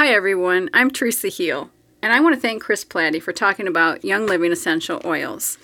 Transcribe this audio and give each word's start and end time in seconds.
Hi, 0.00 0.14
everyone. 0.14 0.70
I'm 0.72 0.90
Theresa 0.90 1.28
Heal, 1.28 1.68
and 2.00 2.10
I 2.10 2.20
want 2.20 2.34
to 2.34 2.40
thank 2.40 2.62
Chris 2.62 2.86
Platte 2.86 3.22
for 3.22 3.34
talking 3.34 3.68
about 3.68 4.02
Young 4.02 4.24
Living 4.24 4.50
essential 4.50 4.98
oils. 5.04 5.58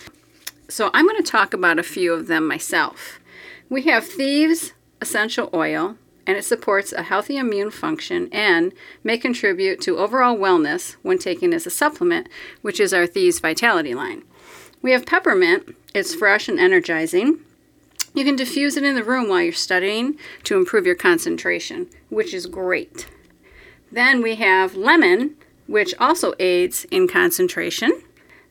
So, 0.69 0.91
I'm 0.93 1.07
going 1.07 1.17
to 1.17 1.23
talk 1.23 1.55
about 1.55 1.79
a 1.79 1.83
few 1.83 2.13
of 2.13 2.27
them 2.27 2.47
myself. 2.47 3.19
We 3.71 3.85
have 3.85 4.07
Thieves 4.07 4.75
Essential 5.01 5.49
Oil, 5.55 5.97
and 6.27 6.37
it 6.37 6.45
supports 6.45 6.93
a 6.93 7.05
healthy 7.05 7.39
immune 7.39 7.71
function 7.71 8.29
and 8.31 8.75
may 9.03 9.17
contribute 9.17 9.81
to 9.81 9.97
overall 9.97 10.37
wellness 10.37 10.97
when 11.01 11.17
taken 11.17 11.55
as 11.55 11.67
a 11.67 11.71
supplement, 11.71 12.29
which 12.61 12.79
is 12.79 12.93
our 12.93 13.07
Thieves 13.07 13.41
Vitality 13.41 13.95
line. 13.95 14.23
We 14.83 14.93
have 14.93 15.07
Peppermint, 15.07 15.75
it's 15.95 16.15
fresh 16.15 16.47
and 16.47 16.61
energizing. 16.61 17.39
You 18.13 18.27
can 18.27 18.37
diffuse 18.37 18.77
it 18.77 18.85
in 18.85 18.97
the 18.97 19.03
room 19.03 19.31
while 19.31 19.41
you're 19.41 19.55
studying 19.55 20.19
to 20.45 20.59
improve 20.59 20.85
your 20.85 20.95
concentration, 20.95 21.87
which 22.11 22.35
is 22.35 22.45
great. 22.45 23.07
Then 23.97 24.21
we 24.21 24.35
have 24.35 24.77
lemon, 24.77 25.37
which 25.67 25.95
also 25.99 26.35
aids 26.39 26.85
in 26.91 27.09
concentration, 27.09 28.03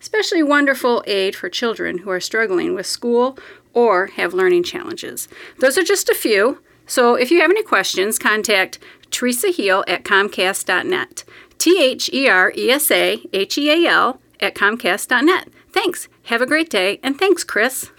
especially 0.02 0.42
wonderful 0.42 1.04
aid 1.06 1.36
for 1.36 1.50
children 1.50 2.00
who 2.00 2.10
are 2.10 2.20
struggling 2.20 2.74
with 2.74 2.88
school 2.88 3.38
or 3.72 4.08
have 4.08 4.34
learning 4.34 4.64
challenges. 4.64 5.28
Those 5.60 5.78
are 5.78 5.84
just 5.84 6.10
a 6.10 6.16
few. 6.16 6.64
So 6.88 7.14
if 7.14 7.30
you 7.30 7.42
have 7.42 7.52
any 7.52 7.62
questions, 7.62 8.18
contact 8.18 8.80
Theresa 9.12 9.50
Heal 9.50 9.84
at 9.88 10.04
Comcast.net. 10.04 11.24
T 11.60 11.80
H 11.80 12.10
E 12.12 12.28
R 12.28 12.52
E 12.58 12.72
S 12.72 12.90
A 12.90 13.22
H 13.32 13.56
E 13.60 13.70
A 13.70 13.88
L 13.88 14.20
at 14.40 14.56
Comcast.net. 14.56 15.50
Thanks. 15.72 16.08
Have 16.24 16.42
a 16.42 16.48
great 16.48 16.72
day, 16.72 17.00
and 17.04 17.20
thanks, 17.20 17.44
Chris. 17.44 17.92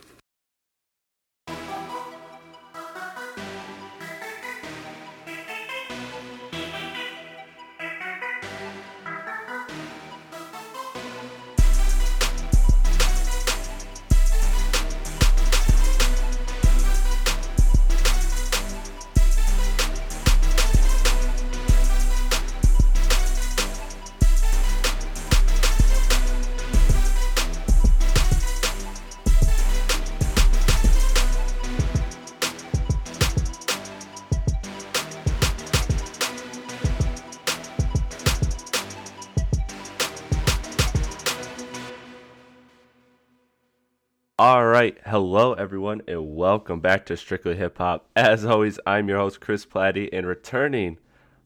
Hello 45.19 45.55
everyone, 45.55 46.03
and 46.07 46.37
welcome 46.37 46.81
back 46.81 47.07
to 47.07 47.17
Strictly 47.17 47.57
Hip 47.57 47.79
Hop. 47.79 48.07
As 48.15 48.45
always, 48.45 48.79
I'm 48.87 49.09
your 49.09 49.17
host 49.17 49.41
Chris 49.41 49.65
Platte, 49.65 50.11
and 50.13 50.27
returning, 50.27 50.99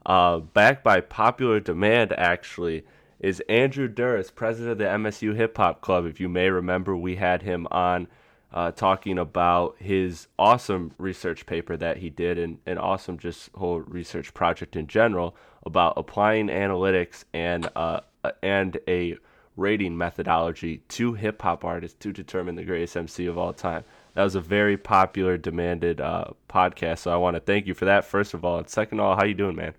uh, 0.05 0.41
back 0.41 0.83
by 0.83 1.01
popular 1.01 1.61
demand, 1.61 2.13
actually, 2.19 2.83
is 3.21 3.39
Andrew 3.49 3.87
Duris, 3.87 4.35
president 4.35 4.73
of 4.73 4.79
the 4.79 4.87
MSU 4.87 5.37
Hip 5.37 5.57
Hop 5.57 5.83
Club. 5.83 6.05
If 6.05 6.19
you 6.19 6.29
may 6.29 6.51
remember, 6.51 6.97
we 6.97 7.15
had 7.15 7.43
him 7.43 7.69
on 7.71 8.09
uh, 8.53 8.73
talking 8.73 9.19
about 9.19 9.77
his 9.79 10.27
awesome 10.37 10.91
research 10.99 11.47
paper 11.47 11.77
that 11.77 11.99
he 11.99 12.11
did, 12.11 12.41
and 12.41 12.59
an 12.67 12.77
awesome 12.77 13.19
just 13.19 13.51
whole 13.55 13.83
research 13.83 14.35
project 14.35 14.75
in 14.75 14.89
general 14.89 15.37
about 15.65 15.95
applying 15.97 16.49
analytics 16.49 17.23
and 17.33 17.69
uh, 17.77 18.01
and 18.43 18.79
a 18.89 19.17
rating 19.61 19.97
methodology 19.97 20.79
to 20.89 21.13
hip 21.13 21.43
hop 21.43 21.65
artists 21.65 21.97
to 22.01 22.13
determine 22.13 22.57
the 22.57 22.65
greatest 22.65 22.97
MC 22.97 23.27
of 23.27 23.39
all 23.39 23.53
time. 23.53 23.85
That 24.15 24.25
was 24.25 24.35
a 24.35 24.41
very 24.41 24.77
popular, 24.77 25.37
demanded 25.37 26.01
uh, 26.01 26.25
podcast. 26.49 27.01
So 27.01 27.13
I 27.13 27.17
want 27.17 27.37
to 27.37 27.41
thank 27.41 27.67
you 27.67 27.75
for 27.75 27.85
that, 27.85 28.05
first 28.05 28.35
of 28.35 28.45
all. 28.45 28.59
And 28.59 28.69
second 28.69 28.99
of 28.99 29.07
all, 29.07 29.17
how 29.17 29.25
you 29.25 29.35
doing, 29.35 29.57
man? 29.57 29.75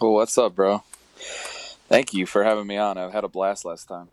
Well, 0.00 0.12
what's 0.12 0.38
up, 0.38 0.54
bro? 0.54 0.84
Thank 1.88 2.14
you 2.14 2.26
for 2.26 2.44
having 2.44 2.66
me 2.66 2.76
on. 2.76 2.98
I've 2.98 3.12
had 3.12 3.24
a 3.24 3.28
blast 3.28 3.64
last 3.64 3.86
time. 3.88 4.08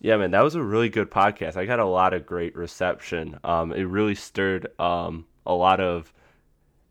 Yeah, 0.00 0.16
man, 0.18 0.32
that 0.32 0.44
was 0.44 0.54
a 0.54 0.62
really 0.62 0.88
good 0.90 1.10
podcast. 1.10 1.56
I 1.56 1.64
got 1.64 1.80
a 1.80 1.86
lot 1.86 2.12
of 2.12 2.26
great 2.26 2.54
reception. 2.54 3.38
Um, 3.42 3.72
it 3.72 3.84
really 3.84 4.14
stirred 4.14 4.68
um, 4.78 5.26
a 5.46 5.54
lot 5.54 5.80
of 5.80 6.12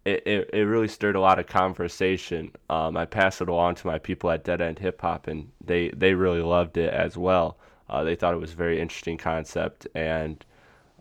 it, 0.05 0.23
it, 0.27 0.49
it 0.53 0.61
really 0.61 0.87
stirred 0.87 1.15
a 1.15 1.19
lot 1.19 1.39
of 1.39 1.47
conversation. 1.47 2.51
Um, 2.69 2.95
I 2.95 3.05
passed 3.05 3.41
it 3.41 3.49
along 3.49 3.75
to 3.75 3.87
my 3.87 3.97
people 3.97 4.29
at 4.29 4.43
Dead 4.43 4.61
End 4.61 4.79
Hip 4.79 5.01
Hop, 5.01 5.27
and 5.27 5.51
they, 5.63 5.89
they 5.89 6.13
really 6.13 6.41
loved 6.41 6.77
it 6.77 6.93
as 6.93 7.17
well. 7.17 7.57
Uh, 7.89 8.03
they 8.03 8.15
thought 8.15 8.33
it 8.33 8.39
was 8.39 8.53
a 8.53 8.55
very 8.55 8.79
interesting 8.79 9.17
concept, 9.17 9.87
and 9.95 10.45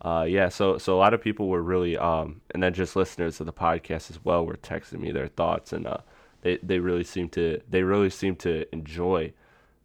uh, 0.01 0.25
yeah, 0.27 0.49
so 0.49 0.77
so 0.77 0.95
a 0.95 0.99
lot 0.99 1.15
of 1.15 1.21
people 1.21 1.47
were 1.47 1.63
really, 1.63 1.97
um, 1.97 2.41
and 2.51 2.61
then 2.61 2.73
just 2.73 2.95
listeners 2.95 3.39
of 3.39 3.47
the 3.47 3.53
podcast 3.53 4.11
as 4.11 4.23
well 4.23 4.45
were 4.45 4.57
texting 4.57 4.99
me 4.99 5.11
their 5.11 5.27
thoughts, 5.27 5.73
and 5.73 5.87
uh, 5.87 5.97
they 6.41 6.57
they 6.61 6.77
really 6.77 7.03
seemed 7.03 7.31
to 7.31 7.59
they 7.67 7.81
really 7.81 8.11
seemed 8.11 8.37
to 8.39 8.71
enjoy 8.71 9.33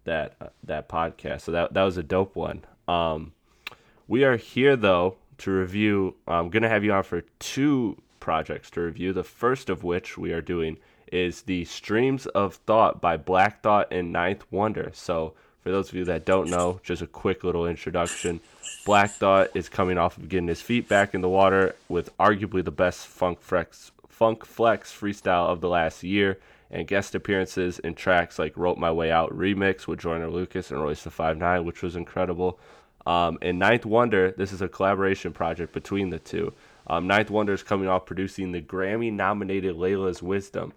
that 0.04 0.34
uh, 0.42 0.48
that 0.64 0.90
podcast. 0.90 1.42
So 1.42 1.52
that 1.52 1.72
that 1.72 1.82
was 1.84 1.96
a 1.96 2.02
dope 2.02 2.36
one. 2.36 2.66
Um, 2.86 3.32
we 4.08 4.24
are 4.24 4.36
here 4.36 4.76
though 4.76 5.16
to 5.38 5.50
review. 5.50 6.16
I'm 6.28 6.50
gonna 6.50 6.68
have 6.68 6.84
you 6.84 6.92
on 6.92 7.02
for 7.02 7.22
two 7.38 7.96
projects 8.20 8.70
to 8.70 8.82
review. 8.82 9.12
The 9.12 9.24
first 9.24 9.68
of 9.70 9.82
which 9.82 10.16
we 10.16 10.32
are 10.32 10.40
doing 10.40 10.76
is 11.10 11.42
the 11.42 11.64
Streams 11.64 12.26
of 12.26 12.54
Thought 12.54 13.00
by 13.00 13.16
Black 13.16 13.62
Thought 13.62 13.88
and 13.90 14.12
Ninth 14.12 14.44
Wonder. 14.50 14.90
So, 14.94 15.34
for 15.62 15.70
those 15.70 15.88
of 15.88 15.94
you 15.94 16.04
that 16.06 16.24
don't 16.24 16.48
know, 16.48 16.80
just 16.82 17.02
a 17.02 17.06
quick 17.06 17.44
little 17.44 17.66
introduction. 17.66 18.40
Black 18.86 19.10
Thought 19.10 19.48
is 19.54 19.68
coming 19.68 19.98
off 19.98 20.16
of 20.16 20.28
getting 20.28 20.48
his 20.48 20.62
feet 20.62 20.88
back 20.88 21.14
in 21.14 21.20
the 21.20 21.28
water 21.28 21.74
with 21.88 22.16
arguably 22.18 22.64
the 22.64 22.70
best 22.70 23.06
funk 23.06 23.40
flex, 23.40 23.90
funk 24.08 24.46
flex 24.46 24.92
freestyle 24.92 25.48
of 25.48 25.60
the 25.60 25.68
last 25.68 26.02
year, 26.02 26.38
and 26.70 26.86
guest 26.86 27.14
appearances 27.14 27.78
in 27.80 27.94
tracks 27.94 28.38
like 28.38 28.56
"Wrote 28.56 28.78
My 28.78 28.90
Way 28.90 29.10
Out" 29.10 29.36
remix 29.36 29.86
with 29.86 30.00
Joyner 30.00 30.30
Lucas 30.30 30.70
and 30.70 30.80
Royce 30.80 31.02
the 31.02 31.10
Five 31.10 31.36
Nine, 31.36 31.64
which 31.64 31.82
was 31.82 31.96
incredible. 31.96 32.58
Um, 33.06 33.38
and 33.42 33.58
Ninth 33.58 33.84
Wonder, 33.84 34.30
this 34.30 34.52
is 34.52 34.62
a 34.62 34.68
collaboration 34.68 35.32
project 35.32 35.72
between 35.72 36.10
the 36.10 36.18
two. 36.18 36.52
Um, 36.90 37.06
Ninth 37.06 37.30
Wonder 37.30 37.52
is 37.52 37.62
coming 37.62 37.86
off 37.86 38.04
producing 38.04 38.50
the 38.50 38.60
Grammy 38.60 39.12
nominated 39.12 39.76
Laila's 39.76 40.24
Wisdom. 40.24 40.72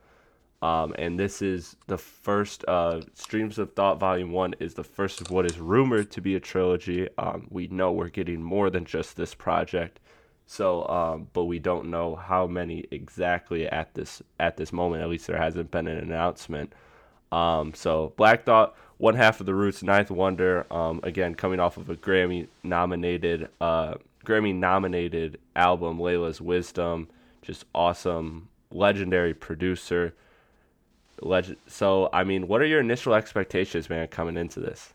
Um, 0.62 0.94
and 1.00 1.20
this 1.20 1.42
is 1.42 1.76
the 1.88 1.98
first 1.98 2.64
uh, 2.68 3.02
Streams 3.16 3.58
of 3.58 3.74
Thought 3.74 4.00
Volume 4.00 4.32
1 4.32 4.54
is 4.60 4.76
the 4.76 4.84
first 4.84 5.22
of 5.22 5.32
what 5.32 5.48
is 5.48 5.60
rumored 5.60 6.12
to 6.12 6.22
be 6.22 6.36
a 6.36 6.40
trilogy. 6.40 7.10
Um, 7.18 7.48
we 7.50 7.68
know 7.68 7.92
we're 7.92 8.10
getting 8.10 8.44
more 8.44 8.70
than 8.70 8.86
just 8.86 9.18
this 9.18 9.34
project. 9.34 10.00
So, 10.46 10.88
um, 10.88 11.30
but 11.34 11.46
we 11.46 11.58
don't 11.58 11.90
know 11.90 12.16
how 12.16 12.46
many 12.46 12.86
exactly 12.92 13.68
at 13.68 13.96
this 13.96 14.22
at 14.40 14.56
this 14.56 14.72
moment. 14.72 15.02
At 15.02 15.10
least 15.10 15.26
there 15.26 15.38
hasn't 15.38 15.72
been 15.72 15.88
an 15.88 15.98
announcement. 15.98 16.74
Um, 17.32 17.74
so 17.74 18.14
Black 18.18 18.46
Thought, 18.46 18.76
one 18.98 19.16
half 19.16 19.40
of 19.40 19.48
the 19.48 19.56
Roots, 19.56 19.82
Ninth 19.82 20.12
Wonder, 20.12 20.68
um, 20.72 21.00
again 21.02 21.34
coming 21.34 21.60
off 21.60 21.78
of 21.78 21.90
a 21.90 21.96
Grammy 21.96 22.48
nominated 22.62 23.50
uh, 23.60 23.96
Grammy 24.26 24.56
nominated 24.56 25.40
album, 25.56 26.00
Laila's 26.00 26.42
Wisdom. 26.42 27.10
Just 27.42 27.66
awesome, 27.76 28.50
legendary 28.72 29.34
producer. 29.34 30.14
Legend. 31.22 31.58
So, 31.68 32.10
I 32.12 32.24
mean, 32.24 32.48
what 32.48 32.62
are 32.62 32.66
your 32.66 32.80
initial 32.80 33.14
expectations, 33.14 33.90
man, 33.90 34.08
coming 34.08 34.38
into 34.38 34.60
this? 34.60 34.94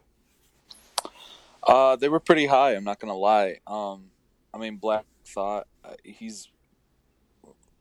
Uh, 1.67 1.97
they 1.97 2.09
were 2.09 2.21
pretty 2.21 2.47
high. 2.47 2.73
I'm 2.73 2.85
not 2.85 2.99
gonna 2.99 3.17
lie. 3.17 3.59
Um, 3.67 4.11
I 4.53 4.59
mean, 4.59 4.77
Black 4.77 5.05
Thought, 5.25 5.67
uh, 5.85 5.95
he's 6.03 6.49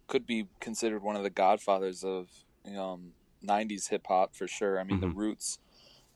could 0.08 0.26
be 0.26 0.48
considered 0.60 1.02
one 1.02 1.16
of 1.16 1.24
the 1.24 1.30
godfathers 1.30 2.04
of 2.04 2.28
um, 2.78 3.14
'90s 3.46 3.90
hip 3.90 4.06
hop 4.08 4.36
for 4.36 4.48
sure. 4.48 4.80
I 4.80 4.84
mean, 4.84 5.00
mm-hmm. 5.00 5.10
the 5.10 5.16
Roots 5.16 5.60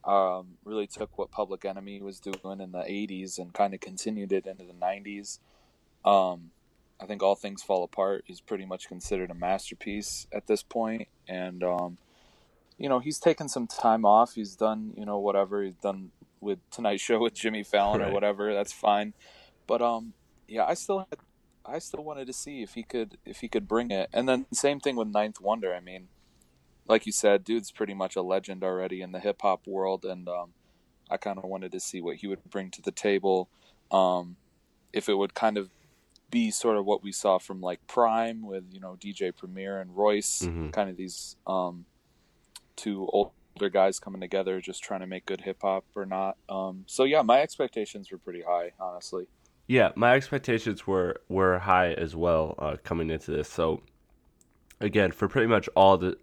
um, 0.03 0.57
really 0.65 0.87
took 0.87 1.17
what 1.17 1.31
Public 1.31 1.65
Enemy 1.65 2.01
was 2.01 2.19
doing 2.19 2.59
in 2.59 2.71
the 2.71 2.79
80s 2.79 3.37
and 3.37 3.53
kind 3.53 3.73
of 3.73 3.79
continued 3.79 4.31
it 4.31 4.47
into 4.47 4.63
the 4.63 4.73
90s. 4.73 5.39
Um, 6.03 6.51
I 6.99 7.05
think 7.05 7.21
All 7.23 7.35
Things 7.35 7.63
Fall 7.63 7.83
Apart 7.83 8.25
is 8.27 8.41
pretty 8.41 8.65
much 8.65 8.87
considered 8.87 9.31
a 9.31 9.35
masterpiece 9.35 10.27
at 10.31 10.47
this 10.47 10.63
point. 10.63 11.07
And, 11.27 11.63
um, 11.63 11.97
you 12.77 12.89
know, 12.89 12.99
he's 12.99 13.19
taken 13.19 13.49
some 13.49 13.67
time 13.67 14.05
off. 14.05 14.33
He's 14.33 14.55
done, 14.55 14.93
you 14.97 15.05
know, 15.05 15.19
whatever 15.19 15.63
he's 15.63 15.75
done 15.75 16.11
with 16.39 16.59
Tonight 16.71 16.99
Show 16.99 17.19
with 17.19 17.33
Jimmy 17.33 17.63
Fallon 17.63 18.01
right. 18.01 18.09
or 18.09 18.13
whatever. 18.13 18.53
That's 18.53 18.73
fine. 18.73 19.13
But, 19.67 19.81
um, 19.81 20.13
yeah, 20.47 20.65
I 20.65 20.73
still 20.73 20.99
had, 20.99 21.19
I 21.65 21.79
still 21.79 22.03
wanted 22.03 22.27
to 22.27 22.33
see 22.33 22.61
if 22.61 22.73
he 22.73 22.83
could, 22.83 23.17
if 23.25 23.41
he 23.41 23.47
could 23.47 23.67
bring 23.67 23.91
it. 23.91 24.09
And 24.13 24.27
then 24.27 24.45
same 24.51 24.79
thing 24.79 24.95
with 24.95 25.07
Ninth 25.07 25.39
Wonder. 25.39 25.73
I 25.73 25.79
mean, 25.79 26.07
like 26.91 27.05
you 27.05 27.11
said, 27.13 27.45
dude's 27.45 27.71
pretty 27.71 27.93
much 27.93 28.17
a 28.17 28.21
legend 28.21 28.65
already 28.65 29.01
in 29.01 29.13
the 29.13 29.19
hip 29.21 29.41
hop 29.41 29.65
world, 29.65 30.03
and 30.03 30.27
um, 30.27 30.51
I 31.09 31.15
kind 31.15 31.37
of 31.37 31.45
wanted 31.45 31.71
to 31.71 31.79
see 31.79 32.01
what 32.01 32.17
he 32.17 32.27
would 32.27 32.43
bring 32.49 32.69
to 32.71 32.81
the 32.81 32.91
table. 32.91 33.49
Um, 33.91 34.35
if 34.91 35.07
it 35.07 35.13
would 35.13 35.33
kind 35.33 35.57
of 35.57 35.69
be 36.29 36.51
sort 36.51 36.75
of 36.75 36.85
what 36.85 37.01
we 37.01 37.13
saw 37.13 37.39
from 37.39 37.61
like 37.61 37.79
Prime 37.87 38.45
with 38.45 38.65
you 38.71 38.81
know 38.81 38.97
DJ 38.99 39.35
Premier 39.35 39.79
and 39.79 39.95
Royce, 39.95 40.41
mm-hmm. 40.41 40.71
kind 40.71 40.89
of 40.89 40.97
these 40.97 41.37
um, 41.47 41.85
two 42.75 43.07
older 43.13 43.69
guys 43.71 43.97
coming 43.97 44.19
together, 44.19 44.59
just 44.59 44.83
trying 44.83 44.99
to 44.99 45.07
make 45.07 45.25
good 45.25 45.41
hip 45.41 45.59
hop 45.61 45.85
or 45.95 46.05
not. 46.05 46.35
Um, 46.49 46.83
so 46.87 47.05
yeah, 47.05 47.21
my 47.21 47.41
expectations 47.41 48.11
were 48.11 48.17
pretty 48.17 48.41
high, 48.45 48.73
honestly. 48.81 49.27
Yeah, 49.65 49.91
my 49.95 50.13
expectations 50.15 50.85
were 50.85 51.21
were 51.29 51.57
high 51.59 51.93
as 51.93 52.17
well 52.17 52.55
uh, 52.59 52.75
coming 52.83 53.09
into 53.09 53.31
this. 53.31 53.47
So 53.47 53.81
again, 54.81 55.13
for 55.13 55.29
pretty 55.29 55.47
much 55.47 55.69
all 55.73 55.97
the, 55.97 56.17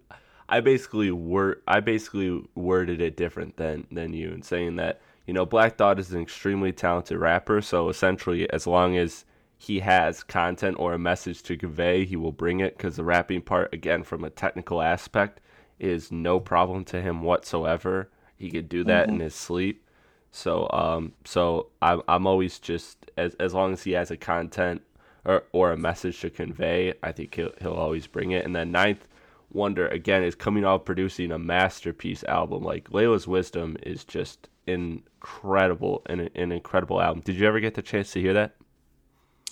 I 0.49 0.61
basically 0.61 1.11
word 1.11 1.61
I 1.67 1.79
basically 1.79 2.43
worded 2.55 3.01
it 3.01 3.15
different 3.15 3.57
than 3.57 3.87
than 3.91 4.13
you 4.13 4.31
and 4.31 4.43
saying 4.43 4.75
that 4.77 4.99
you 5.25 5.33
know 5.33 5.45
Black 5.45 5.77
Thought 5.77 5.99
is 5.99 6.11
an 6.11 6.21
extremely 6.21 6.73
talented 6.73 7.17
rapper. 7.17 7.61
So 7.61 7.89
essentially, 7.89 8.49
as 8.49 8.65
long 8.65 8.97
as 8.97 9.25
he 9.57 9.81
has 9.81 10.23
content 10.23 10.77
or 10.79 10.93
a 10.93 10.99
message 10.99 11.43
to 11.43 11.57
convey, 11.57 12.05
he 12.05 12.15
will 12.15 12.31
bring 12.31 12.61
it 12.61 12.77
because 12.77 12.95
the 12.95 13.03
rapping 13.03 13.41
part, 13.41 13.73
again, 13.73 14.03
from 14.03 14.23
a 14.23 14.29
technical 14.29 14.81
aspect, 14.81 15.41
is 15.79 16.13
no 16.13 16.39
problem 16.39 16.85
to 16.85 17.01
him 17.01 17.21
whatsoever. 17.21 18.09
He 18.37 18.49
could 18.49 18.69
do 18.69 18.85
that 18.85 19.07
mm-hmm. 19.07 19.15
in 19.15 19.19
his 19.19 19.35
sleep. 19.35 19.85
So, 20.31 20.69
um, 20.71 21.13
so 21.25 21.67
I'm 21.81 22.01
I'm 22.07 22.25
always 22.25 22.57
just 22.57 23.11
as 23.17 23.35
as 23.35 23.53
long 23.53 23.73
as 23.73 23.83
he 23.83 23.91
has 23.91 24.11
a 24.11 24.17
content 24.17 24.81
or 25.25 25.43
or 25.51 25.73
a 25.73 25.77
message 25.77 26.21
to 26.21 26.29
convey, 26.29 26.93
I 27.03 27.11
think 27.11 27.35
he'll 27.35 27.51
he'll 27.59 27.73
always 27.73 28.07
bring 28.07 28.31
it. 28.31 28.45
And 28.45 28.55
then 28.55 28.71
ninth 28.71 29.08
wonder 29.51 29.87
again 29.87 30.23
is 30.23 30.35
coming 30.35 30.65
out 30.65 30.85
producing 30.85 31.31
a 31.31 31.39
masterpiece 31.39 32.23
album. 32.25 32.63
Like 32.63 32.91
Laila's 32.91 33.27
Wisdom 33.27 33.77
is 33.83 34.03
just 34.03 34.49
incredible 34.67 36.03
and 36.05 36.29
an 36.35 36.51
incredible 36.51 37.01
album. 37.01 37.21
Did 37.23 37.35
you 37.35 37.47
ever 37.47 37.59
get 37.59 37.73
the 37.73 37.81
chance 37.81 38.11
to 38.11 38.21
hear 38.21 38.33
that? 38.33 38.55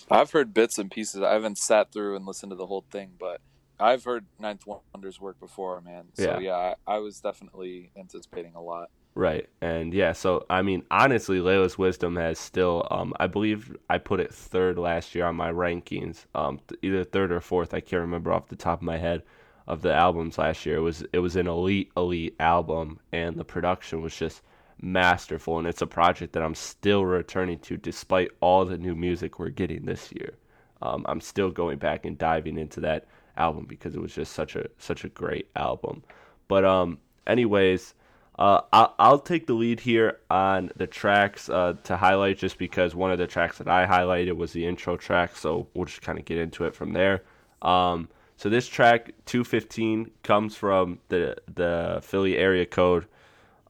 I've 0.09 0.31
heard 0.31 0.53
bits 0.53 0.77
and 0.77 0.89
pieces. 0.89 1.21
I 1.21 1.33
haven't 1.33 1.57
sat 1.57 1.91
through 1.91 2.15
and 2.15 2.25
listened 2.25 2.51
to 2.51 2.55
the 2.55 2.67
whole 2.67 2.85
thing, 2.91 3.11
but 3.19 3.41
I've 3.79 4.03
heard 4.03 4.25
Ninth 4.39 4.65
Wonder's 4.65 5.19
work 5.19 5.39
before, 5.39 5.81
man. 5.81 6.05
So 6.13 6.23
yeah, 6.23 6.39
yeah 6.39 6.73
I, 6.87 6.95
I, 6.95 6.97
was 6.99 7.19
definitely 7.19 7.91
anticipating 7.97 8.55
a 8.55 8.61
lot. 8.61 8.89
Right, 9.15 9.49
and 9.61 9.93
yeah, 9.93 10.13
so 10.13 10.45
I 10.49 10.61
mean, 10.61 10.83
honestly, 10.91 11.41
Laila's 11.41 11.77
Wisdom 11.77 12.15
has 12.17 12.37
still, 12.37 12.87
um, 12.91 13.13
I 13.19 13.25
believe 13.25 13.75
I 13.89 13.97
put 13.97 14.19
it 14.19 14.33
third 14.33 14.77
last 14.77 15.15
year 15.15 15.25
on 15.25 15.35
my 15.35 15.51
rankings, 15.51 16.25
um, 16.35 16.59
either 16.83 17.03
third 17.03 17.31
or 17.31 17.41
fourth. 17.41 17.73
I 17.73 17.79
can't 17.79 18.01
remember 18.01 18.31
off 18.31 18.47
the 18.47 18.55
top 18.55 18.79
of 18.79 18.83
my 18.83 18.97
head 18.97 19.23
of 19.67 19.81
the 19.81 19.93
albums 19.93 20.37
last 20.37 20.65
year. 20.65 20.77
It 20.77 20.81
was 20.81 21.03
it 21.13 21.19
was 21.19 21.35
an 21.35 21.47
elite 21.47 21.91
elite 21.97 22.35
album, 22.39 22.99
and 23.11 23.35
the 23.35 23.43
production 23.43 24.01
was 24.01 24.15
just 24.15 24.41
masterful, 24.81 25.59
and 25.59 25.67
it's 25.67 25.81
a 25.81 25.87
project 25.87 26.33
that 26.33 26.43
I'm 26.43 26.55
still 26.55 27.05
returning 27.05 27.59
to 27.59 27.77
despite 27.77 28.29
all 28.39 28.65
the 28.65 28.77
new 28.77 28.95
music 28.95 29.39
we're 29.39 29.49
getting 29.49 29.85
this 29.85 30.11
year. 30.11 30.33
Um, 30.81 31.05
I'm 31.07 31.21
still 31.21 31.49
going 31.49 31.79
back 31.79 32.05
and 32.05 32.17
diving 32.17 32.57
into 32.57 32.79
that 32.81 33.07
album 33.35 33.65
because 33.67 33.95
it 33.95 34.01
was 34.01 34.13
just 34.13 34.33
such 34.33 34.55
a 34.55 34.65
such 34.77 35.03
a 35.03 35.09
great 35.09 35.49
album. 35.55 36.03
But 36.47 36.63
um, 36.63 36.99
anyways, 37.25 37.93
uh, 38.39 38.61
I'll, 38.71 38.93
I'll 38.99 39.19
take 39.19 39.47
the 39.47 39.53
lead 39.53 39.79
here 39.79 40.19
on 40.29 40.71
the 40.75 40.87
tracks 40.87 41.49
uh, 41.49 41.73
to 41.83 41.97
highlight 41.97 42.37
just 42.37 42.57
because 42.57 42.95
one 42.95 43.11
of 43.11 43.17
the 43.17 43.27
tracks 43.27 43.57
that 43.57 43.67
I 43.67 43.85
highlighted 43.85 44.37
was 44.37 44.53
the 44.53 44.65
intro 44.65 44.95
track, 44.95 45.35
so 45.35 45.67
we'll 45.73 45.85
just 45.85 46.01
kind 46.01 46.19
of 46.19 46.25
get 46.25 46.37
into 46.37 46.65
it 46.65 46.75
from 46.75 46.93
there. 46.93 47.23
Um, 47.61 48.07
so 48.37 48.49
this 48.49 48.67
track 48.67 49.11
215 49.25 50.11
comes 50.23 50.55
from 50.55 50.99
the 51.09 51.35
the 51.53 51.99
Philly 52.03 52.37
area 52.37 52.65
code. 52.65 53.07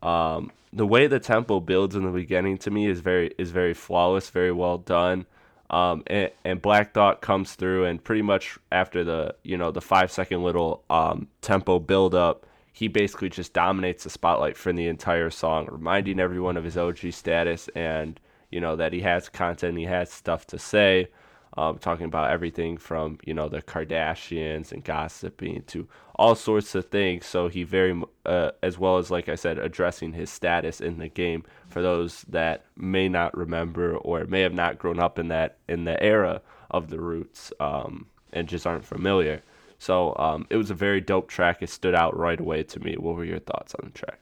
Um, 0.02 0.52
the 0.74 0.86
way 0.86 1.08
the 1.08 1.20
tempo 1.20 1.62
builds 1.62 1.96
in 1.96 2.04
the 2.04 2.12
beginning 2.12 2.58
to 2.60 2.72
me 2.72 2.86
is 2.88 3.00
very 3.00 3.32
is 3.38 3.52
very 3.52 3.74
flawless, 3.74 4.30
very 4.30 4.52
well 4.52 4.78
done. 4.78 5.26
Um, 5.70 6.04
and, 6.08 6.32
and, 6.46 6.62
Black 6.62 6.94
Thought 6.94 7.20
comes 7.20 7.56
through, 7.56 7.86
and 7.86 8.02
pretty 8.02 8.22
much 8.22 8.58
after 8.72 9.04
the 9.04 9.36
you 9.44 9.58
know 9.58 9.72
the 9.72 9.82
five 9.82 10.12
second 10.12 10.44
little 10.44 10.84
um, 10.90 11.28
tempo 11.42 11.80
build 11.80 12.14
up, 12.14 12.46
he 12.72 12.88
basically 12.88 13.30
just 13.30 13.54
dominates 13.54 14.04
the 14.04 14.10
spotlight 14.10 14.58
for 14.58 14.72
the 14.72 14.88
entire 14.88 15.30
song, 15.30 15.68
reminding 15.70 16.20
everyone 16.20 16.58
of 16.58 16.64
his 16.64 16.78
OG 16.78 17.12
status 17.12 17.70
and 17.70 18.20
you 18.52 18.62
know 18.62 18.76
that 18.76 18.94
he 18.94 19.02
has 19.02 19.30
content, 19.30 19.78
he 19.78 19.86
has 19.86 20.12
stuff 20.12 20.46
to 20.48 20.60
say 20.60 21.08
um, 21.58 21.80
talking 21.80 22.06
about 22.06 22.30
everything 22.30 22.78
from 22.78 23.18
you 23.26 23.34
know 23.34 23.50
the 23.50 23.62
Kardashians 23.62 24.72
and 24.72 24.84
gossiping 24.84 25.64
to 25.68 25.88
all 26.16 26.36
sorts 26.36 26.76
of 26.76 26.86
things. 26.86 27.26
So 27.26 27.48
he 27.48 27.64
very, 27.64 28.00
uh, 28.26 28.52
as 28.62 28.78
well 28.78 28.98
as 28.98 29.10
like 29.10 29.28
I 29.28 29.36
said, 29.36 29.58
addressing 29.58 30.14
his 30.14 30.30
status 30.30 30.80
in 30.80 31.00
the 31.00 31.10
game 31.10 31.44
for 31.68 31.82
those 31.82 32.22
that 32.30 32.66
may 32.76 33.10
not 33.10 33.36
remember 33.36 33.98
or 33.98 34.26
may 34.26 34.42
have 34.42 34.54
not 34.54 34.78
grown 34.78 35.00
up 35.00 35.18
in 35.18 35.30
that 35.30 35.58
in 35.68 35.86
the 35.86 36.02
era 36.02 36.42
of 36.70 36.90
the 36.90 37.00
Roots 37.00 37.52
um, 37.60 38.08
and 38.32 38.48
just 38.48 38.68
aren't 38.68 38.86
familiar. 38.86 39.42
So 39.80 40.16
um, 40.18 40.48
it 40.50 40.58
was 40.58 40.72
a 40.72 40.76
very 40.76 41.02
dope 41.02 41.30
track. 41.30 41.62
It 41.62 41.70
stood 41.70 41.96
out 41.96 42.18
right 42.18 42.40
away 42.40 42.64
to 42.64 42.80
me. 42.80 42.96
What 42.96 43.16
were 43.16 43.26
your 43.26 43.40
thoughts 43.40 43.76
on 43.76 43.92
the 43.92 43.98
track? 43.98 44.20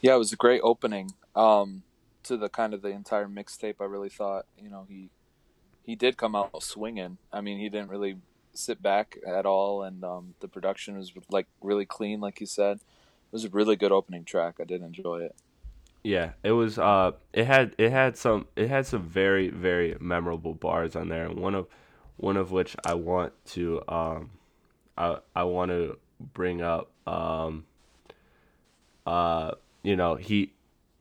Yeah, 0.00 0.14
it 0.14 0.18
was 0.18 0.32
a 0.32 0.36
great 0.36 0.60
opening 0.62 1.12
um, 1.34 1.82
to 2.24 2.36
the 2.36 2.48
kind 2.48 2.74
of 2.74 2.82
the 2.82 2.88
entire 2.88 3.26
mixtape. 3.26 3.76
I 3.80 3.84
really 3.84 4.08
thought, 4.08 4.46
you 4.58 4.70
know, 4.70 4.86
he 4.88 5.10
he 5.86 5.94
did 5.94 6.16
come 6.16 6.34
out 6.34 6.62
swinging. 6.62 7.16
I 7.32 7.40
mean, 7.40 7.58
he 7.58 7.68
didn't 7.68 7.90
really 7.90 8.16
sit 8.52 8.82
back 8.82 9.16
at 9.24 9.46
all, 9.46 9.84
and 9.84 10.04
um, 10.04 10.34
the 10.40 10.48
production 10.48 10.98
was 10.98 11.12
like 11.30 11.46
really 11.62 11.86
clean, 11.86 12.20
like 12.20 12.40
you 12.40 12.46
said. 12.46 12.78
It 12.78 13.32
was 13.32 13.44
a 13.44 13.48
really 13.48 13.76
good 13.76 13.92
opening 13.92 14.24
track. 14.24 14.56
I 14.60 14.64
did 14.64 14.82
enjoy 14.82 15.22
it. 15.22 15.36
Yeah, 16.02 16.32
it 16.42 16.52
was. 16.52 16.78
Uh, 16.78 17.12
it 17.32 17.46
had 17.46 17.74
it 17.78 17.92
had 17.92 18.16
some 18.16 18.48
it 18.56 18.68
had 18.68 18.86
some 18.86 19.02
very 19.02 19.48
very 19.48 19.96
memorable 20.00 20.54
bars 20.54 20.96
on 20.96 21.08
there, 21.08 21.26
and 21.26 21.38
one 21.38 21.54
of 21.54 21.68
one 22.16 22.36
of 22.36 22.50
which 22.50 22.76
I 22.84 22.94
want 22.94 23.32
to 23.52 23.82
um, 23.88 24.30
I 24.98 25.18
I 25.34 25.44
want 25.44 25.70
to 25.70 25.98
bring 26.34 26.62
up. 26.62 26.90
Um, 27.06 27.64
uh, 29.06 29.52
you 29.84 29.94
know, 29.94 30.16
he 30.16 30.52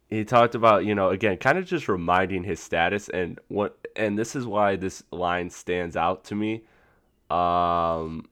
he 0.09 0.23
talked 0.25 0.53
about 0.53 0.85
you 0.85 0.93
know 0.93 1.09
again 1.09 1.37
kind 1.37 1.57
of 1.57 1.65
just 1.65 1.87
reminding 1.87 2.43
his 2.43 2.59
status 2.59 3.09
and 3.09 3.39
what 3.47 3.77
and 3.95 4.17
this 4.17 4.35
is 4.35 4.45
why 4.45 4.75
this 4.75 5.03
line 5.11 5.49
stands 5.49 5.95
out 5.95 6.23
to 6.25 6.35
me 6.35 6.63
um 7.29 8.23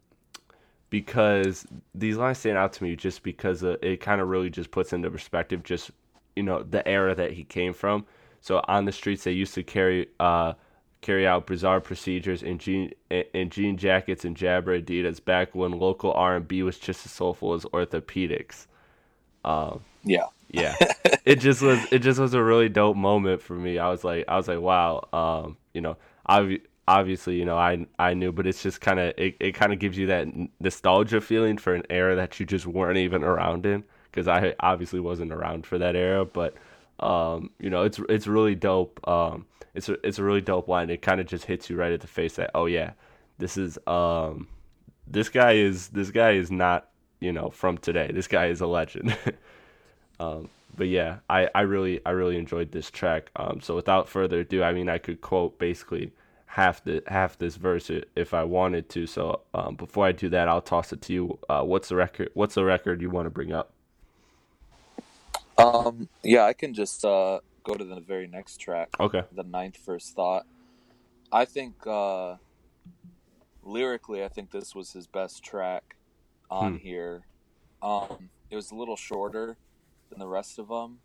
because 0.94 1.66
these 1.96 2.18
lines 2.18 2.38
stand 2.38 2.56
out 2.56 2.72
to 2.72 2.84
me 2.84 2.96
just 2.96 3.24
because 3.24 3.64
it 3.64 4.00
kind 4.00 4.22
of 4.22 4.28
really 4.28 4.52
just 4.52 4.70
puts 4.70 4.94
into 4.94 5.10
perspective 5.10 5.64
just 5.64 5.90
you 6.36 6.44
know 6.44 6.62
the 6.62 6.88
era 6.88 7.16
that 7.16 7.32
he 7.32 7.44
came 7.44 7.74
from. 7.74 8.06
So 8.42 8.62
on 8.68 8.86
the 8.86 8.92
streets 8.92 9.24
they 9.24 9.32
used 9.32 9.56
to 9.56 9.64
carry 9.64 10.10
uh 10.20 10.54
carry 11.02 11.26
out 11.26 11.48
bizarre 11.48 11.82
procedures 11.82 12.44
in 12.44 12.60
jean 12.60 12.92
in 13.10 13.50
jean 13.50 13.76
jackets 13.78 14.24
and 14.24 14.38
jabber 14.38 14.80
adidas. 14.80 15.24
Back 15.24 15.56
when 15.56 15.72
local 15.72 16.12
r&b 16.14 16.62
was 16.62 16.78
just 16.78 17.06
as 17.08 17.12
soulful 17.12 17.54
as 17.54 17.64
orthopedics. 17.66 18.68
Um 19.44 19.82
yeah. 20.04 20.28
yeah. 20.52 20.76
It 21.26 21.38
just 21.40 21.64
was 21.64 21.80
it 21.92 22.00
just 22.00 22.20
was 22.20 22.36
a 22.36 22.44
really 22.44 22.70
dope 22.70 22.98
moment 22.98 23.42
for 23.42 23.56
me. 23.56 23.80
I 23.80 23.90
was 23.90 24.04
like 24.04 24.26
i 24.28 24.38
was 24.38 24.48
like 24.48 24.60
wow 24.60 25.08
um 25.12 25.58
you 25.74 25.82
know 25.82 25.98
obvi- 26.30 26.62
obviously 26.88 27.38
you 27.38 27.46
know 27.46 27.58
i 27.58 27.86
i 28.00 28.14
knew 28.14 28.32
but 28.32 28.46
it's 28.46 28.62
just 28.62 28.82
kind 28.82 29.00
of 29.00 29.14
it, 29.18 29.36
it 29.40 29.54
kind 29.54 29.72
of 29.72 29.80
gives 29.80 29.98
you 29.98 30.08
that 30.08 30.28
nostalgia 30.60 31.22
feeling 31.22 31.58
for 31.58 31.74
an 31.74 31.84
era 31.90 32.16
that 32.16 32.40
you 32.40 32.46
just 32.46 32.66
weren't 32.66 32.98
even 32.98 33.24
around 33.24 33.66
in 33.66 33.84
because 34.12 34.28
i 34.28 34.54
obviously 34.60 35.00
wasn't 35.00 35.32
around 35.32 35.66
for 35.66 35.78
that 35.78 35.96
era 35.96 36.26
but 36.26 36.56
um 37.00 37.50
you 37.60 37.70
know 37.70 37.84
it's 37.84 38.00
it's 38.10 38.28
really 38.28 38.56
dope 38.56 39.00
um 39.08 39.46
it's 39.74 39.90
a, 39.90 40.06
it's 40.06 40.20
a 40.20 40.24
really 40.24 40.42
dope 40.42 40.68
line. 40.68 40.90
It 40.90 41.02
kind 41.02 41.20
of 41.20 41.28
just 41.28 41.46
hits 41.46 41.70
you 41.70 41.76
right 41.76 41.92
at 41.92 42.02
the 42.02 42.08
face 42.08 42.36
that 42.36 42.52
oh 42.54 42.66
yeah 42.66 42.92
this 43.40 43.58
is 43.58 43.78
um 43.88 44.48
this 45.08 45.30
guy 45.30 45.54
is 45.54 45.90
this 45.90 46.12
guy 46.12 46.32
is 46.32 46.52
not 46.52 46.90
you 47.20 47.32
know 47.32 47.50
from 47.50 47.78
today. 47.78 48.12
This 48.14 48.28
guy 48.28 48.48
is 48.48 48.62
a 48.62 48.68
legend. 48.68 49.18
Um, 50.20 50.48
but 50.76 50.88
yeah, 50.88 51.18
I, 51.30 51.50
I 51.54 51.62
really 51.62 52.02
I 52.06 52.12
really 52.12 52.38
enjoyed 52.38 52.72
this 52.72 52.90
track. 52.90 53.32
Um, 53.36 53.62
so 53.62 53.76
without 53.76 54.10
further 54.10 54.42
ado, 54.42 54.64
I 54.64 54.74
mean 54.74 54.90
I 54.90 54.98
could 54.98 55.22
quote 55.22 55.60
basically 55.60 56.12
half 56.46 56.84
the 56.84 57.04
half 57.08 57.38
this 57.38 57.56
verse 57.56 57.90
if 58.16 58.34
I 58.34 58.44
wanted 58.44 58.90
to. 58.90 59.08
So 59.08 59.42
um, 59.54 59.76
before 59.76 60.06
I 60.06 60.12
do 60.12 60.30
that, 60.30 60.48
I'll 60.48 60.62
toss 60.62 60.94
it 60.94 61.02
to 61.04 61.14
you. 61.14 61.40
Uh, 61.50 61.64
what's 61.64 61.90
the 61.90 61.96
record? 61.96 62.30
What's 62.34 62.56
the 62.56 62.64
record 62.64 63.02
you 63.02 63.10
want 63.10 63.26
to 63.26 63.30
bring 63.30 63.52
up? 63.52 63.74
Um, 65.58 66.10
yeah, 66.24 66.44
I 66.44 66.54
can 66.54 66.74
just 66.74 67.06
uh, 67.06 67.40
go 67.64 67.76
to 67.76 67.84
the 67.84 68.00
very 68.00 68.28
next 68.28 68.58
track. 68.58 68.90
Okay. 69.00 69.24
The 69.32 69.44
ninth 69.44 69.78
first 69.78 70.16
thought. 70.16 70.46
I 71.32 71.46
think 71.46 71.76
uh, 71.88 72.36
lyrically, 73.64 74.24
I 74.24 74.28
think 74.28 74.52
this 74.52 74.76
was 74.76 74.94
his 74.94 75.08
best 75.08 75.44
track 75.44 75.96
on 76.50 76.74
hmm. 76.74 76.78
here. 76.78 77.22
Um, 77.82 78.30
it 78.50 78.56
was 78.56 78.72
a 78.72 78.76
little 78.76 78.96
shorter 78.96 79.58
than 80.14 80.20
the 80.20 80.28
rest 80.28 80.60
of 80.60 80.68
them. 80.68 81.00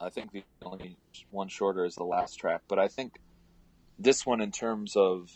I 0.00 0.08
think 0.08 0.32
the 0.32 0.42
only 0.62 0.96
one 1.30 1.48
shorter 1.48 1.84
is 1.84 1.94
the 1.94 2.04
last 2.04 2.36
track, 2.36 2.62
but 2.68 2.78
I 2.78 2.88
think 2.88 3.20
this 3.98 4.24
one, 4.24 4.40
in 4.40 4.50
terms 4.50 4.96
of 4.96 5.30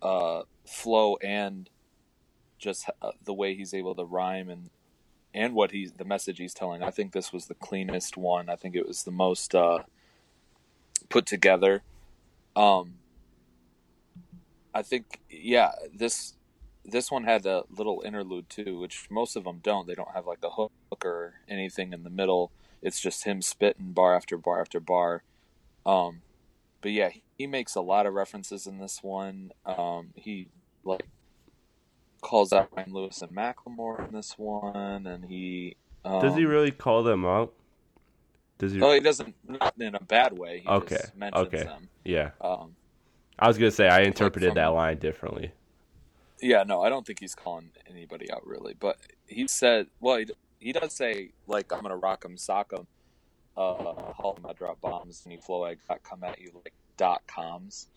uh, 0.00 0.42
flow 0.64 1.16
and 1.16 1.68
just 2.58 2.88
uh, 3.02 3.10
the 3.24 3.34
way 3.34 3.54
he's 3.54 3.74
able 3.74 3.94
to 3.94 4.04
rhyme 4.04 4.48
and 4.48 4.70
and 5.34 5.54
what 5.54 5.70
he's 5.70 5.92
the 5.92 6.04
message 6.04 6.38
he's 6.38 6.54
telling, 6.54 6.82
I 6.82 6.90
think 6.90 7.12
this 7.12 7.30
was 7.30 7.46
the 7.46 7.54
cleanest 7.54 8.16
one. 8.16 8.48
I 8.48 8.56
think 8.56 8.74
it 8.74 8.86
was 8.86 9.02
the 9.02 9.10
most 9.10 9.54
uh, 9.54 9.80
put 11.10 11.26
together. 11.26 11.82
Um, 12.54 12.94
I 14.72 14.80
think, 14.80 15.20
yeah, 15.28 15.72
this 15.92 16.34
this 16.86 17.10
one 17.10 17.24
had 17.24 17.44
a 17.44 17.64
little 17.68 18.02
interlude 18.06 18.48
too, 18.48 18.78
which 18.78 19.08
most 19.10 19.36
of 19.36 19.44
them 19.44 19.60
don't. 19.62 19.86
They 19.86 19.94
don't 19.94 20.14
have 20.14 20.26
like 20.26 20.38
a 20.42 20.50
hook 20.50 20.72
hook 20.96 21.04
or 21.04 21.34
anything 21.48 21.92
in 21.92 22.02
the 22.02 22.10
middle. 22.10 22.50
It's 22.82 23.00
just 23.00 23.24
him 23.24 23.42
spitting 23.42 23.92
bar 23.92 24.14
after 24.14 24.36
bar 24.36 24.60
after 24.60 24.80
bar. 24.80 25.22
Um, 25.84 26.22
but 26.80 26.92
yeah, 26.92 27.10
he 27.36 27.46
makes 27.46 27.74
a 27.74 27.80
lot 27.80 28.06
of 28.06 28.14
references 28.14 28.66
in 28.66 28.78
this 28.78 29.02
one. 29.02 29.52
Um, 29.64 30.10
he 30.14 30.48
like 30.84 31.06
calls 32.20 32.52
out 32.52 32.68
Ryan 32.76 32.92
Lewis 32.92 33.22
and 33.22 33.32
Macklemore 33.32 34.06
in 34.08 34.14
this 34.14 34.34
one, 34.36 35.06
and 35.06 35.24
he 35.26 35.76
um, 36.04 36.20
Does 36.20 36.34
he 36.36 36.44
really 36.44 36.70
call 36.70 37.02
them 37.02 37.24
out? 37.24 37.52
Does 38.58 38.72
he? 38.72 38.80
Oh, 38.80 38.92
he 38.92 39.00
doesn't 39.00 39.34
not 39.46 39.74
in 39.80 39.94
a 39.94 40.00
bad 40.02 40.36
way. 40.38 40.60
He 40.60 40.68
Okay, 40.68 40.96
just 40.96 41.16
mentions 41.16 41.46
okay. 41.48 41.64
them. 41.64 41.88
Yeah, 42.04 42.30
Um, 42.40 42.74
I 43.38 43.48
was 43.48 43.58
gonna 43.58 43.70
say 43.70 43.88
I 43.88 44.02
interpreted 44.02 44.50
from- 44.50 44.54
that 44.56 44.68
line 44.68 44.98
differently. 44.98 45.52
yeah, 46.40 46.62
no, 46.62 46.82
I 46.82 46.88
don't 46.88 47.06
think 47.06 47.20
he's 47.20 47.34
calling 47.34 47.70
anybody 47.88 48.30
out 48.30 48.46
really, 48.46 48.74
but 48.78 48.98
he 49.26 49.46
said, 49.48 49.88
well, 50.00 50.16
he, 50.18 50.26
he 50.60 50.72
does 50.72 50.96
say 50.96 51.32
like 51.46 51.72
I'm 51.72 51.82
gonna 51.82 51.96
rock 51.96 52.24
'em, 52.24 52.36
sock 52.38 52.72
'em, 52.72 52.86
uh, 53.56 54.12
haul 54.14 54.36
'em, 54.38 54.46
I 54.46 54.54
drop 54.54 54.80
bombs, 54.80 55.22
and 55.24 55.32
you 55.34 55.40
flow, 55.40 55.64
I 55.64 55.76
got 55.88 56.02
come 56.04 56.24
at 56.24 56.40
you 56.40 56.52
like 56.54 56.74
dot 56.98 57.22
coms. 57.28 57.88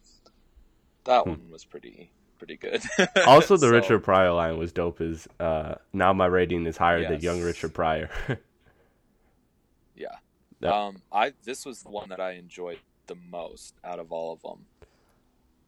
That 1.05 1.25
Hmm. 1.25 1.39
one 1.39 1.49
was 1.49 1.65
pretty 1.65 2.13
pretty 2.37 2.57
good. 2.57 2.83
Also, 3.25 3.57
the 3.57 3.69
So, 3.69 3.69
Richard 3.69 3.99
Pryor 4.03 4.31
line 4.31 4.57
was 4.57 4.71
dope. 4.71 5.01
Is 5.01 5.27
uh, 5.39 5.75
now 5.93 6.13
my 6.13 6.25
rating 6.25 6.65
is 6.65 6.77
higher 6.77 7.03
than 7.03 7.21
young 7.21 7.41
Richard 7.41 7.73
Pryor. 7.73 8.09
Yeah. 9.95 10.17
Yeah. 10.61 10.73
Um, 10.73 11.03
I 11.11 11.33
this 11.43 11.65
was 11.65 11.81
the 11.83 11.89
one 11.89 12.09
that 12.09 12.19
I 12.19 12.33
enjoyed 12.33 12.81
the 13.07 13.15
most 13.15 13.75
out 13.83 13.99
of 13.99 14.11
all 14.11 14.33
of 14.33 14.41
them. 14.41 14.67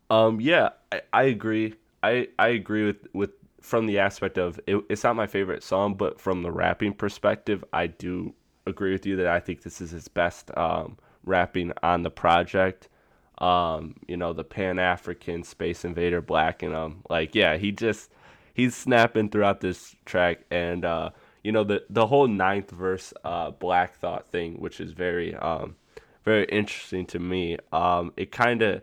Um, 0.09 0.41
yeah, 0.41 0.69
I, 0.91 1.01
I 1.13 1.23
agree. 1.23 1.75
I 2.03 2.27
I 2.37 2.49
agree 2.49 2.85
with 2.85 3.07
with 3.13 3.31
from 3.61 3.85
the 3.85 3.99
aspect 3.99 4.37
of 4.37 4.59
it, 4.67 4.83
it's 4.89 5.03
not 5.03 5.15
my 5.15 5.27
favorite 5.27 5.63
song, 5.63 5.93
but 5.93 6.19
from 6.19 6.41
the 6.41 6.51
rapping 6.51 6.93
perspective, 6.93 7.63
I 7.71 7.87
do 7.87 8.33
agree 8.65 8.91
with 8.91 9.05
you 9.05 9.15
that 9.17 9.27
I 9.27 9.39
think 9.39 9.61
this 9.61 9.79
is 9.79 9.91
his 9.91 10.07
best 10.07 10.51
um, 10.57 10.97
rapping 11.23 11.71
on 11.83 12.03
the 12.03 12.11
project. 12.11 12.89
Um, 13.37 13.95
you 14.07 14.17
know, 14.17 14.33
the 14.33 14.43
Pan 14.43 14.79
African 14.79 15.43
Space 15.43 15.85
Invader 15.85 16.21
Black 16.21 16.61
and 16.61 16.75
um, 16.75 17.03
like 17.09 17.33
yeah, 17.35 17.57
he 17.57 17.71
just 17.71 18.11
he's 18.53 18.75
snapping 18.75 19.29
throughout 19.29 19.61
this 19.61 19.95
track, 20.05 20.41
and 20.51 20.83
uh, 20.83 21.11
you 21.43 21.51
know 21.51 21.63
the 21.63 21.83
the 21.89 22.07
whole 22.07 22.27
ninth 22.27 22.71
verse 22.71 23.13
uh, 23.23 23.51
Black 23.51 23.95
Thought 23.95 24.27
thing, 24.27 24.59
which 24.59 24.79
is 24.79 24.91
very 24.91 25.35
um 25.35 25.75
very 26.23 26.45
interesting 26.45 27.05
to 27.07 27.19
me. 27.19 27.57
Um, 27.71 28.13
it 28.17 28.31
kind 28.31 28.61
of 28.61 28.81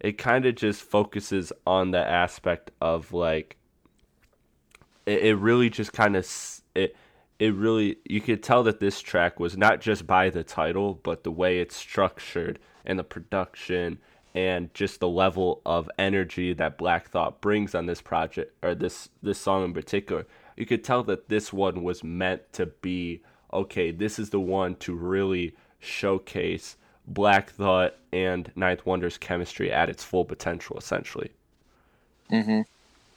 it 0.00 0.18
kind 0.18 0.44
of 0.44 0.54
just 0.54 0.82
focuses 0.82 1.52
on 1.66 1.90
the 1.90 1.98
aspect 2.06 2.70
of 2.80 3.12
like 3.12 3.56
it, 5.06 5.22
it 5.22 5.34
really 5.36 5.70
just 5.70 5.92
kind 5.92 6.16
of 6.16 6.26
it 6.74 6.96
it 7.38 7.54
really 7.54 7.96
you 8.04 8.20
could 8.20 8.42
tell 8.42 8.62
that 8.62 8.80
this 8.80 9.00
track 9.00 9.40
was 9.40 9.56
not 9.56 9.80
just 9.80 10.06
by 10.06 10.30
the 10.30 10.44
title 10.44 10.94
but 11.02 11.24
the 11.24 11.30
way 11.30 11.58
it's 11.58 11.76
structured 11.76 12.58
and 12.84 12.98
the 12.98 13.04
production 13.04 13.98
and 14.34 14.72
just 14.74 14.98
the 14.98 15.08
level 15.08 15.62
of 15.64 15.88
energy 15.96 16.52
that 16.52 16.76
Black 16.76 17.08
Thought 17.08 17.40
brings 17.40 17.74
on 17.74 17.86
this 17.86 18.00
project 18.00 18.52
or 18.62 18.74
this 18.74 19.08
this 19.22 19.38
song 19.38 19.64
in 19.64 19.74
particular 19.74 20.26
you 20.56 20.66
could 20.66 20.84
tell 20.84 21.02
that 21.04 21.28
this 21.28 21.52
one 21.52 21.82
was 21.82 22.04
meant 22.04 22.52
to 22.52 22.66
be 22.66 23.22
okay 23.52 23.90
this 23.90 24.18
is 24.18 24.30
the 24.30 24.40
one 24.40 24.74
to 24.76 24.94
really 24.94 25.54
showcase 25.78 26.76
Black 27.06 27.50
Thought 27.50 27.96
and 28.12 28.50
Ninth 28.56 28.86
Wonder's 28.86 29.18
chemistry 29.18 29.70
at 29.70 29.90
its 29.90 30.02
full 30.02 30.24
potential, 30.24 30.76
essentially. 30.78 31.32
Mm-hmm. 32.30 32.62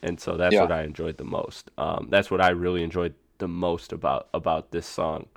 And 0.07 0.19
so 0.19 0.37
that's 0.37 0.53
Yeah. 0.53 0.61
what 0.61 0.71
I 0.71 0.83
enjoyed 0.83 1.17
the 1.17 1.25
most. 1.25 1.71
Um, 1.77 2.07
that's 2.09 2.31
what 2.31 2.41
I 2.41 2.49
really 2.49 2.83
enjoyed 2.83 3.13
the 3.39 3.47
most 3.47 3.93
about 3.93 4.27
about 4.33 4.71
this 4.71 4.85
song. 4.87 5.27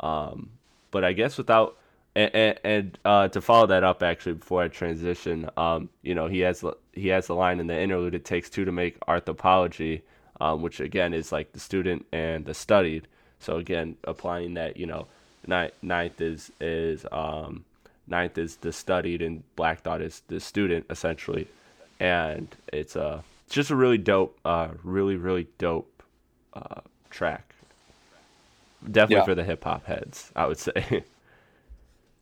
Um, 0.00 0.50
but 0.90 1.04
I 1.04 1.12
guess 1.12 1.38
without 1.38 1.76
and, 2.14 2.34
and, 2.34 2.58
and 2.64 2.98
uh, 3.04 3.28
to 3.28 3.40
follow 3.40 3.66
that 3.68 3.84
up, 3.84 4.02
actually, 4.02 4.34
before 4.34 4.62
I 4.62 4.68
transition, 4.68 5.48
um, 5.56 5.88
you 6.02 6.14
know, 6.14 6.26
he 6.28 6.40
has 6.40 6.64
he 6.92 7.08
has 7.08 7.26
the 7.28 7.34
line 7.34 7.60
in 7.60 7.66
the 7.68 7.80
interlude. 7.80 8.14
It 8.14 8.24
takes 8.24 8.50
two 8.50 8.64
to 8.66 8.72
make 8.72 8.98
arthropology, 9.08 10.02
um, 10.40 10.62
which 10.62 10.80
again 10.80 11.14
is 11.14 11.32
like 11.32 11.52
the 11.52 11.60
student 11.60 12.06
and 12.12 12.44
the 12.44 12.54
studied. 12.54 13.08
So 13.40 13.56
again, 13.56 13.96
applying 14.04 14.54
that, 14.54 14.76
you 14.76 14.86
know, 14.86 15.06
ninth, 15.46 15.72
ninth 15.82 16.20
is 16.20 16.52
is 16.60 17.06
um, 17.12 17.64
ninth 18.06 18.36
is 18.38 18.56
the 18.56 18.72
studied 18.72 19.22
and 19.22 19.42
Black 19.56 19.80
Thought 19.82 20.02
is 20.02 20.22
the 20.28 20.40
student 20.40 20.86
essentially, 20.90 21.48
and 21.98 22.54
it's 22.72 22.96
uh, 22.96 23.22
it's 23.22 23.31
just 23.52 23.70
a 23.70 23.76
really 23.76 23.98
dope, 23.98 24.38
uh, 24.44 24.68
really 24.82 25.16
really 25.16 25.48
dope 25.58 26.02
uh, 26.54 26.80
track. 27.10 27.54
Definitely 28.90 29.22
Yeah. 29.22 29.24
for 29.24 29.34
the 29.34 29.44
hip 29.44 29.64
hop 29.64 29.86
heads, 29.86 30.32
I 30.34 30.46
would 30.46 30.58
say. 30.58 31.04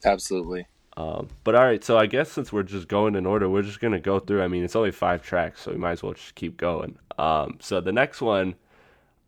Absolutely. 0.04 0.66
Um, 0.96 1.28
but 1.44 1.54
all 1.54 1.64
right, 1.64 1.82
so 1.82 1.96
I 1.96 2.06
guess 2.06 2.30
since 2.30 2.52
we're 2.52 2.62
just 2.64 2.88
going 2.88 3.14
in 3.14 3.25
order, 3.25 3.49
we're 3.49 3.62
just 3.62 3.80
gonna 3.80 4.00
go 4.00 4.18
through. 4.18 4.42
I 4.42 4.49
mean, 4.49 4.64
it's 4.64 4.76
only 4.76 4.90
five 4.90 5.22
tracks, 5.22 5.62
so 5.62 5.70
we 5.72 5.78
might 5.78 5.92
as 5.92 6.02
well 6.02 6.12
just 6.14 6.34
keep 6.34 6.56
going. 6.56 6.99
Um, 7.18 7.58
so 7.60 7.80
the 7.80 7.92
next 7.92 8.20
one, 8.20 8.56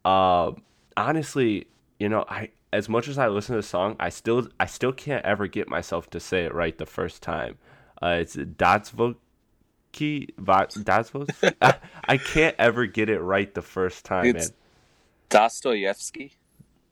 uh, 0.05 0.53
honestly, 0.97 1.69
you 1.99 2.09
know, 2.09 2.25
I 2.29 2.51
as 2.73 2.89
much 2.89 3.09
as 3.09 3.19
I 3.19 3.29
listen 3.29 3.55
to 3.55 3.61
the 3.61 3.67
song, 3.67 3.97
I 4.01 4.09
still 4.09 4.49
I 4.61 4.67
still 4.67 4.93
can't 4.93 5.25
ever 5.25 5.47
get 5.47 5.69
myself 5.69 6.11
to 6.11 6.21
say 6.21 6.45
it 6.45 6.55
right 6.55 6.77
the 6.77 6.87
first 6.87 7.23
time. 7.23 7.59
Uh, 8.03 8.17
it's 8.21 8.37
Datsvos. 9.93 11.55
I, 11.63 11.75
I 12.09 12.17
can't 12.17 12.57
ever 12.59 12.87
get 12.87 13.09
it 13.11 13.21
right 13.21 13.53
the 13.55 13.63
first 13.63 14.05
time, 14.05 14.27
It's- 14.27 14.49
man. 14.51 14.57
Dostoevsky. 15.31 16.33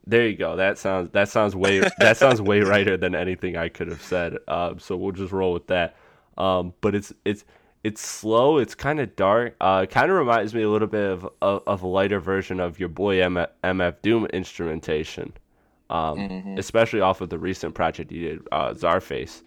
There 0.07 0.26
you 0.26 0.35
go. 0.37 0.57
That 0.57 0.78
sounds 0.78 1.11
that 1.11 1.28
sounds 1.28 1.54
way 1.54 1.80
that 1.99 2.16
sounds 2.16 2.40
way 2.40 2.61
righter 2.62 2.97
than 2.97 3.14
anything 3.14 3.57
I 3.57 3.69
could 3.69 3.88
have 3.88 4.02
said. 4.02 4.38
Um, 4.49 4.78
so 4.78 4.97
we'll 4.97 5.12
just 5.12 5.30
roll 5.33 5.52
with 5.52 5.66
that. 5.69 5.95
Um, 6.38 6.73
but 6.80 6.95
it's 6.95 7.12
it's 7.26 7.45
it's 7.85 8.00
slow. 8.00 8.57
It's 8.59 8.75
kind 8.75 8.99
of 8.99 9.14
dark. 9.14 9.57
Uh, 9.61 9.83
it 9.85 9.90
kind 9.90 10.11
of 10.11 10.16
reminds 10.16 10.54
me 10.54 10.62
a 10.62 10.71
little 10.71 10.88
bit 10.88 11.04
of, 11.11 11.28
of 11.42 11.62
of 11.66 11.83
a 11.83 11.87
lighter 11.87 12.19
version 12.19 12.61
of 12.61 12.80
your 12.80 12.88
boy 12.88 13.16
MF, 13.16 13.49
MF 13.62 13.95
Doom 14.00 14.25
instrumentation, 14.26 15.35
um, 15.90 16.16
Mhm. 16.19 16.59
especially 16.59 17.02
off 17.02 17.21
of 17.21 17.28
the 17.28 17.38
recent 17.38 17.75
project 17.75 18.11
he 18.11 18.21
did, 18.21 18.40
uh, 18.50 18.71
Czarface. 18.71 19.42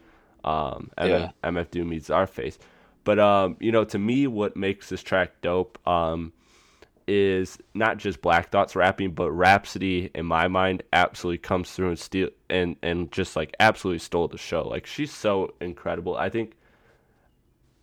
Um, 0.45 0.91
MF, 0.99 1.09
Yeah. 1.09 1.31
MF 1.49 1.71
Doom 1.71 1.89
meets 1.89 2.09
Czarface. 2.09 2.59
But 3.03 3.19
um, 3.19 3.57
you 3.59 3.71
know, 3.71 3.83
to 3.85 3.99
me, 3.99 4.27
what 4.27 4.55
makes 4.55 4.89
this 4.89 5.03
track 5.03 5.41
dope 5.41 5.77
um, 5.87 6.31
is 7.07 7.57
not 7.73 7.97
just 7.97 8.21
Black 8.21 8.49
Thought's 8.49 8.75
rapping, 8.75 9.11
but 9.11 9.31
Rapsody, 9.31 10.09
in 10.15 10.25
my 10.25 10.47
mind, 10.47 10.83
absolutely 10.93 11.39
comes 11.39 11.71
through 11.71 11.89
and 11.89 11.99
steal 11.99 12.29
and 12.49 12.75
and 12.81 13.11
just 13.11 13.35
like 13.35 13.55
absolutely 13.59 13.99
stole 13.99 14.27
the 14.27 14.37
show. 14.37 14.67
Like 14.67 14.85
she's 14.85 15.11
so 15.11 15.53
incredible. 15.59 16.15
I 16.15 16.29
think. 16.29 16.53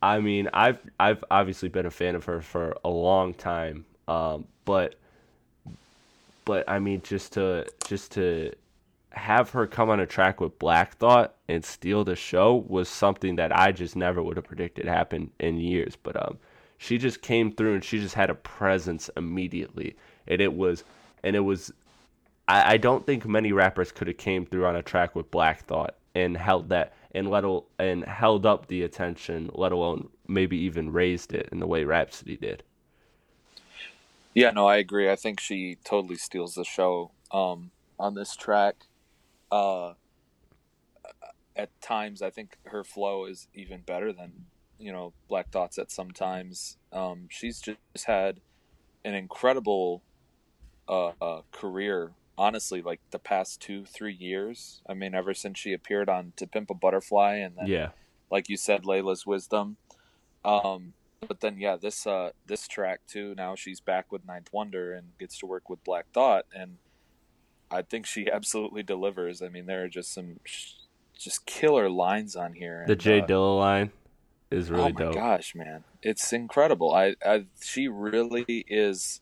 I 0.03 0.21
mean, 0.21 0.49
I've 0.55 0.79
I've 0.99 1.23
obviously 1.31 1.69
been 1.69 1.85
a 1.85 1.91
fan 1.91 2.15
of 2.15 2.25
her 2.25 2.41
for 2.41 2.75
a 2.85 2.89
long 2.89 3.35
time, 3.35 3.85
um, 4.09 4.47
but 4.65 4.95
but 6.47 6.69
I 6.69 6.79
mean, 6.79 7.03
just 7.03 7.35
to 7.35 7.67
just 7.87 8.13
to 8.13 8.53
have 9.13 9.51
her 9.51 9.67
come 9.67 9.91
on 9.91 10.01
a 10.01 10.07
track 10.07 10.41
with 10.41 10.59
Black 10.59 10.97
Thought 10.97 11.35
and 11.49 11.65
steal 11.65 12.05
the 12.05 12.17
show 12.17 12.65
was 12.69 12.89
something 12.89 13.37
that 13.37 13.57
I 13.57 13.73
just 13.73 13.97
never 13.97 14.23
would 14.23 14.37
have 14.37 14.47
predicted 14.47 14.87
happen 14.87 15.31
in 15.41 15.59
years. 15.59 15.97
But 15.97 16.23
um, 16.25 16.39
she 16.79 16.99
just 16.99 17.23
came 17.23 17.53
through 17.53 17.75
and 17.75 17.85
she 17.85 17.99
just 17.99 18.15
had 18.15 18.31
a 18.31 18.35
presence 18.35 19.11
immediately, 19.17 19.97
and 20.27 20.41
it 20.41 20.55
was 20.55 20.85
and 21.23 21.37
it 21.37 21.41
was. 21.41 21.73
I, 22.49 22.75
I 22.75 22.77
don't 22.77 23.07
think 23.07 23.27
many 23.27 23.53
rappers 23.53 23.93
could 23.93 24.09
have 24.09 24.17
came 24.17 24.47
through 24.47 24.67
on 24.67 24.77
a 24.77 24.83
track 24.83 25.15
with 25.15 25.31
Black 25.31 25.65
Thought 25.67 25.97
and 26.15 26.37
held 26.37 26.69
that 26.71 26.95
and 27.13 27.29
let 27.31 27.45
al- 27.45 27.67
and 27.79 28.05
held 28.05 28.47
up 28.47 28.67
the 28.67 28.83
attention, 28.83 29.51
let 29.55 29.73
alone 29.73 30.09
maybe 30.29 30.57
even 30.59 30.93
raised 30.93 31.33
it 31.33 31.49
in 31.53 31.59
the 31.59 31.67
way 31.67 31.85
Rapsody 31.85 32.37
did. 32.37 32.63
Yeah, 34.35 34.51
no, 34.51 34.67
I 34.67 34.77
agree. 34.77 35.11
I 35.11 35.17
think 35.17 35.41
she 35.41 35.77
totally 35.85 36.17
steals 36.17 36.55
the 36.55 36.65
show 36.65 37.11
um, 37.33 37.73
on 37.99 38.15
this 38.15 38.37
track. 38.37 38.87
Uh, 39.51 39.95
at 41.57 41.69
times, 41.81 42.23
I 42.23 42.31
think 42.31 42.57
her 42.67 42.85
flow 42.85 43.27
is 43.27 43.49
even 43.55 43.81
better 43.81 44.13
than 44.13 44.47
you 44.79 44.93
know 44.93 45.13
Black 45.29 45.51
Thoughts. 45.51 45.79
At 45.79 45.91
some 45.91 46.11
times, 46.11 46.77
um, 46.93 47.27
she's 47.29 47.61
just 47.61 48.07
had 48.07 48.41
an 49.05 49.15
incredible 49.15 50.03
uh, 50.89 51.13
uh, 51.21 51.43
career. 51.53 52.13
Honestly, 52.39 52.81
like 52.81 53.01
the 53.11 53.19
past 53.19 53.61
two, 53.61 53.85
three 53.85 54.15
years. 54.15 54.81
I 54.89 54.95
mean, 54.95 55.15
ever 55.15 55.35
since 55.35 55.59
she 55.59 55.75
appeared 55.75 56.09
on 56.09 56.33
To 56.37 56.47
Pimp 56.47 56.71
a 56.71 56.75
Butterfly, 56.75 57.37
and 57.37 57.57
then 57.57 57.67
Yeah, 57.67 57.91
like 58.31 58.49
you 58.49 58.57
said, 58.57 58.87
Laila's 58.87 59.27
Wisdom. 59.27 59.77
Um, 60.43 60.95
but 61.27 61.41
then 61.41 61.59
yeah, 61.59 61.77
this 61.77 62.07
uh 62.07 62.31
this 62.47 62.67
track 62.67 63.01
too. 63.07 63.35
Now 63.37 63.55
she's 63.55 63.81
back 63.81 64.11
with 64.11 64.27
Ninth 64.27 64.49
Wonder 64.53 64.95
and 64.95 65.09
gets 65.19 65.39
to 65.39 65.47
work 65.47 65.69
with 65.69 65.85
Black 65.85 66.07
Thought, 66.15 66.47
and 66.55 66.79
I 67.71 67.83
think 67.83 68.07
she 68.07 68.31
absolutely 68.31 68.83
delivers. 68.83 69.43
I 69.43 69.49
mean, 69.49 69.67
there 69.67 69.85
are 69.85 69.89
just 69.89 70.13
some 70.13 70.41
just 71.17 71.47
killer 71.47 71.89
lines 71.89 72.35
on 72.35 72.55
here. 72.55 72.85
the 72.87 72.93
and, 72.93 73.01
Jay 73.01 73.21
uh, 73.21 73.27
Dilla 73.27 73.59
line 73.59 73.93
is 74.51 74.71
really 74.71 74.91
oh 74.91 74.93
my 74.93 75.01
dope. 75.01 75.15
gosh, 75.15 75.55
man, 75.55 75.85
it's 76.03 76.33
incredible. 76.33 76.93
I, 76.93 77.15
I 77.25 77.47
she 77.63 77.89
really 77.89 78.65
is, 78.69 79.21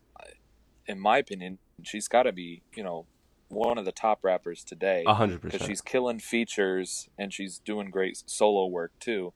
in 0.87 0.99
my 0.99 1.19
opinion, 1.19 1.59
she's 1.83 2.09
got 2.09 2.23
to 2.25 2.33
be 2.33 2.63
you 2.75 2.83
know 2.83 3.07
one 3.49 3.79
of 3.79 3.85
the 3.85 3.93
top 3.93 4.21
rappers 4.23 4.65
today. 4.65 5.05
A 5.07 5.15
hundred 5.15 5.43
because 5.43 5.67
she's 5.67 5.81
killing 5.81 6.19
features 6.19 7.09
and 7.19 7.33
she's 7.33 7.59
doing 7.59 7.91
great 7.91 8.23
solo 8.27 8.67
work 8.67 8.93
too. 9.01 9.33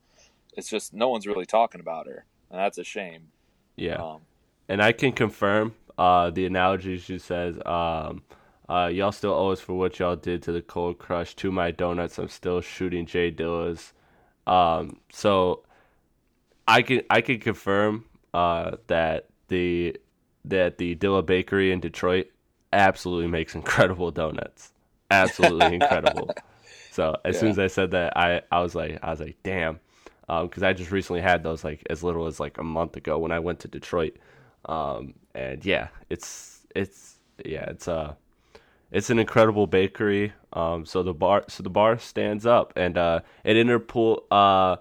It's 0.57 0.69
just 0.69 0.95
no 0.95 1.09
one's 1.09 1.27
really 1.27 1.47
talking 1.47 1.81
about 1.81 2.07
her, 2.07 2.25
and 2.51 2.61
that's 2.61 2.79
a 2.79 2.85
shame. 2.85 3.29
Yeah. 3.77 3.97
Um, 3.97 4.21
and 4.69 4.83
I 4.83 4.93
can 4.93 5.13
confirm 5.13 5.75
uh, 5.99 6.31
the 6.31 6.47
analogy 6.47 6.99
she 6.99 7.19
says. 7.19 7.59
Um, 7.67 8.23
uh, 8.73 8.87
y'all 8.87 9.13
still 9.13 9.35
owe 9.35 9.51
us 9.51 9.61
for 9.61 9.75
what 9.75 9.99
y'all 9.99 10.17
did 10.17 10.43
to 10.45 10.51
the 10.51 10.63
cold 10.63 10.99
crush. 10.99 11.35
To 11.37 11.53
my 11.53 11.71
donuts, 11.73 12.19
I'm 12.19 12.29
still 12.29 12.63
shooting 12.63 13.05
Jay 13.05 13.31
Dillas. 13.31 13.93
Um, 14.47 14.99
so 15.13 15.63
I 16.67 16.81
can 16.81 17.03
I 17.11 17.21
can 17.21 17.39
confirm 17.39 18.07
uh, 18.33 18.77
that 18.87 19.27
the 19.49 19.95
that 20.47 20.79
the 20.79 20.97
Dilla 20.97 21.25
Bakery 21.25 21.71
in 21.71 21.81
Detroit 21.81 22.31
absolutely 22.73 23.27
makes 23.27 23.55
incredible 23.61 24.11
donuts. 24.11 24.73
Absolutely 25.11 25.75
incredible. 25.75 26.31
So 26.91 27.17
as 27.25 27.41
soon 27.41 27.49
as 27.49 27.59
I 27.59 27.69
said 27.69 27.93
that, 27.93 28.15
I, 28.19 28.43
I 28.53 28.61
was 28.61 28.75
like 28.75 28.99
I 29.03 29.13
was 29.13 29.21
like, 29.21 29.39
damn, 29.43 29.81
because 30.29 30.63
I 30.63 30.75
just 30.75 30.91
recently 30.91 31.23
had 31.23 31.43
those 31.43 31.65
like 31.65 31.83
as 31.89 32.05
little 32.05 32.27
as 32.27 32.39
like 32.39 32.59
a 32.59 32.63
month 32.63 32.99
ago 32.99 33.19
when 33.19 33.33
I 33.33 33.39
went 33.39 33.61
to 33.61 33.69
Detroit, 33.69 34.19
um, 34.67 35.15
and 35.35 35.65
yeah, 35.65 35.89
it's 36.11 36.67
it's 36.77 37.17
yeah 37.47 37.65
it's 37.71 37.89
uh 37.89 38.13
it's 38.93 39.11
an 39.11 39.19
incredible 39.19 39.67
bakery. 39.67 40.33
Um, 40.53 40.85
so 40.85 41.03
the 41.03 41.15
bar 41.15 41.45
so 41.49 41.63
the 41.63 41.71
bar 41.71 41.99
stands 41.99 42.47
up, 42.47 42.73
and 42.77 42.97
uh, 42.99 43.21
at 43.45 43.57
Interpol, 43.57 44.23
uh, 44.31 44.77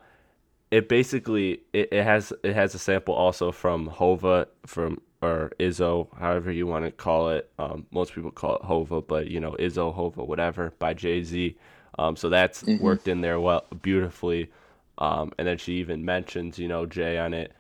it 0.70 0.90
basically 0.90 1.62
it, 1.74 1.90
it 1.92 2.04
has 2.04 2.34
it 2.44 2.54
has 2.54 2.76
a 2.76 2.80
sample 2.80 3.16
also 3.16 3.52
from 3.52 3.88
Hova 3.88 4.48
from 4.66 5.02
or 5.22 5.52
Izzo, 5.60 6.08
however 6.18 6.52
you 6.52 6.68
want 6.68 6.86
to 6.86 6.92
call 6.92 7.30
it. 7.30 7.50
Um, 7.60 7.86
most 7.92 8.14
people 8.14 8.32
call 8.32 8.56
it 8.58 8.64
Hova, 8.64 9.02
but 9.02 9.28
you 9.28 9.40
know 9.40 9.54
Izzo, 9.54 9.94
Hova, 9.94 10.24
whatever 10.24 10.74
by 10.78 10.94
Jay 10.94 11.24
Z. 11.24 11.58
Um, 11.98 12.16
so 12.16 12.30
that's 12.30 12.64
worked 12.80 13.08
in 13.08 13.22
there 13.22 13.40
well 13.40 13.66
beautifully. 13.82 14.52
Um, 14.98 15.32
and 15.38 15.48
then 15.48 15.58
she 15.58 15.74
even 15.76 16.04
mentions 16.04 16.60
you 16.60 16.68
know 16.68 16.86
Jay 16.86 17.18
on 17.18 17.34
it. 17.34 17.54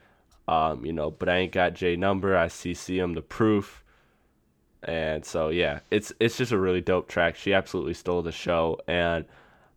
Um, 0.48 0.86
you 0.86 0.91
know, 0.91 1.12
but 1.12 1.29
I 1.29 1.38
ain't 1.38 1.53
got 1.53 1.75
Jay 1.75 1.96
number. 1.96 2.36
I 2.36 2.48
CC 2.48 2.96
him 2.98 3.13
the 3.13 3.22
proof. 3.22 3.84
And 4.83 5.23
so 5.25 5.50
yeah, 5.50 5.79
it's 5.91 6.11
it's 6.19 6.38
just 6.38 6.51
a 6.51 6.57
really 6.57 6.81
dope 6.81 7.07
track. 7.07 7.35
She 7.35 7.53
absolutely 7.53 7.93
stole 7.93 8.21
the 8.23 8.31
show, 8.31 8.79
and 8.88 9.25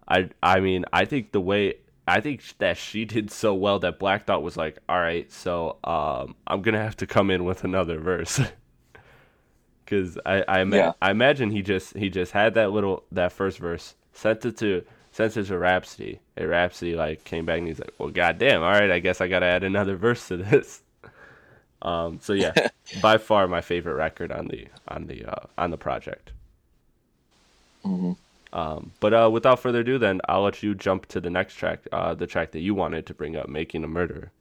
I 0.09 0.31
I 0.43 0.61
mean 0.61 0.85
I 0.93 1.05
think 1.05 1.33
the 1.33 1.41
way 1.41 1.75
I 2.09 2.21
think 2.21 2.43
that 2.59 2.77
she 2.77 3.05
did 3.05 3.31
so 3.31 3.55
well 3.55 3.79
that 3.81 3.99
Black 3.99 4.27
Thought 4.27 4.43
was 4.43 4.57
like, 4.57 4.79
all 4.89 4.99
right, 5.01 5.31
so 5.33 5.79
um, 5.85 6.35
I'm 6.47 6.63
gonna 6.63 6.83
have 6.83 6.97
to 6.99 7.07
come 7.07 7.31
in 7.31 7.45
with 7.45 7.65
another 7.65 7.99
verse, 7.99 8.41
because 9.85 10.19
I 10.25 10.43
I, 10.49 10.61
ima- 10.61 10.77
Yeah. 10.77 10.93
I 11.03 11.11
imagine 11.11 11.51
he 11.51 11.63
just 11.63 11.97
he 11.97 12.09
just 12.11 12.33
had 12.33 12.55
that 12.55 12.73
little 12.73 13.05
that 13.13 13.33
first 13.33 13.59
verse 13.59 13.95
sent 14.13 14.45
it 14.45 14.57
to 14.59 14.85
sent 15.13 15.37
it 15.37 15.45
to 15.45 15.59
Rapsody. 15.59 16.21
And 16.37 16.49
Rapsody 16.49 16.95
like 16.97 17.25
came 17.25 17.45
back 17.47 17.59
and 17.59 17.69
he's 17.69 17.79
like, 17.79 17.93
well, 17.99 18.11
goddamn, 18.11 18.63
all 18.63 18.71
right, 18.71 18.91
I 18.91 18.99
guess 19.01 19.21
I 19.21 19.29
gotta 19.29 19.47
add 19.47 19.65
another 19.65 19.97
verse 19.97 20.29
to 20.29 20.37
this. 20.39 20.83
Um, 21.85 22.21
so 22.21 22.33
yeah, 22.33 22.55
by 22.93 23.19
far 23.19 23.49
my 23.49 23.61
favorite 23.63 23.95
record 23.95 24.33
on 24.33 24.49
the 24.49 24.69
on 24.89 25.07
the 25.07 25.27
uh, 25.27 25.47
on 25.59 25.71
the 25.71 25.79
project. 25.79 26.33
mhm. 27.85 28.15
Um, 28.55 28.93
but 29.01 29.13
uh, 29.13 29.29
without 29.31 29.61
further 29.61 29.81
ado, 29.81 29.99
then 29.99 30.21
I'll 30.29 30.43
let 30.45 30.63
you 30.63 30.75
jump 30.75 31.07
to 31.07 31.21
the 31.21 31.29
next 31.31 31.55
track, 31.57 31.87
uh, 31.93 32.15
the 32.15 32.27
track 32.27 32.53
that 32.53 32.61
you 32.61 32.75
wanted 32.75 33.07
to 33.07 33.15
bring 33.15 33.37
up, 33.37 33.49
"Making 33.49 33.85
a 33.85 33.89
Murderer." 33.89 34.33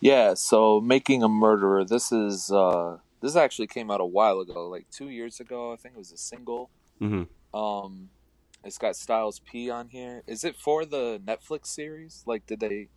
Yeah, 0.00 0.34
so 0.34 0.80
making 0.80 1.22
a 1.22 1.28
murderer. 1.28 1.84
This 1.84 2.12
is 2.12 2.50
uh 2.50 2.98
this 3.20 3.36
actually 3.36 3.68
came 3.68 3.90
out 3.90 4.00
a 4.00 4.04
while 4.06 4.40
ago, 4.40 4.68
like 4.68 4.86
two 4.90 5.08
years 5.08 5.40
ago. 5.40 5.72
I 5.72 5.76
think 5.76 5.94
it 5.94 5.98
was 5.98 6.12
a 6.12 6.18
single. 6.18 6.70
hmm 7.00 7.24
Um, 7.54 8.10
it's 8.64 8.78
got 8.78 8.96
Styles 8.96 9.40
P 9.40 9.70
on 9.70 9.88
here. 9.90 10.22
Is 10.26 10.44
it 10.44 10.56
for 10.56 10.84
the 10.86 11.20
Netflix 11.24 11.68
series? 11.68 12.24
Like, 12.26 12.46
did 12.46 12.60
they 12.60 12.88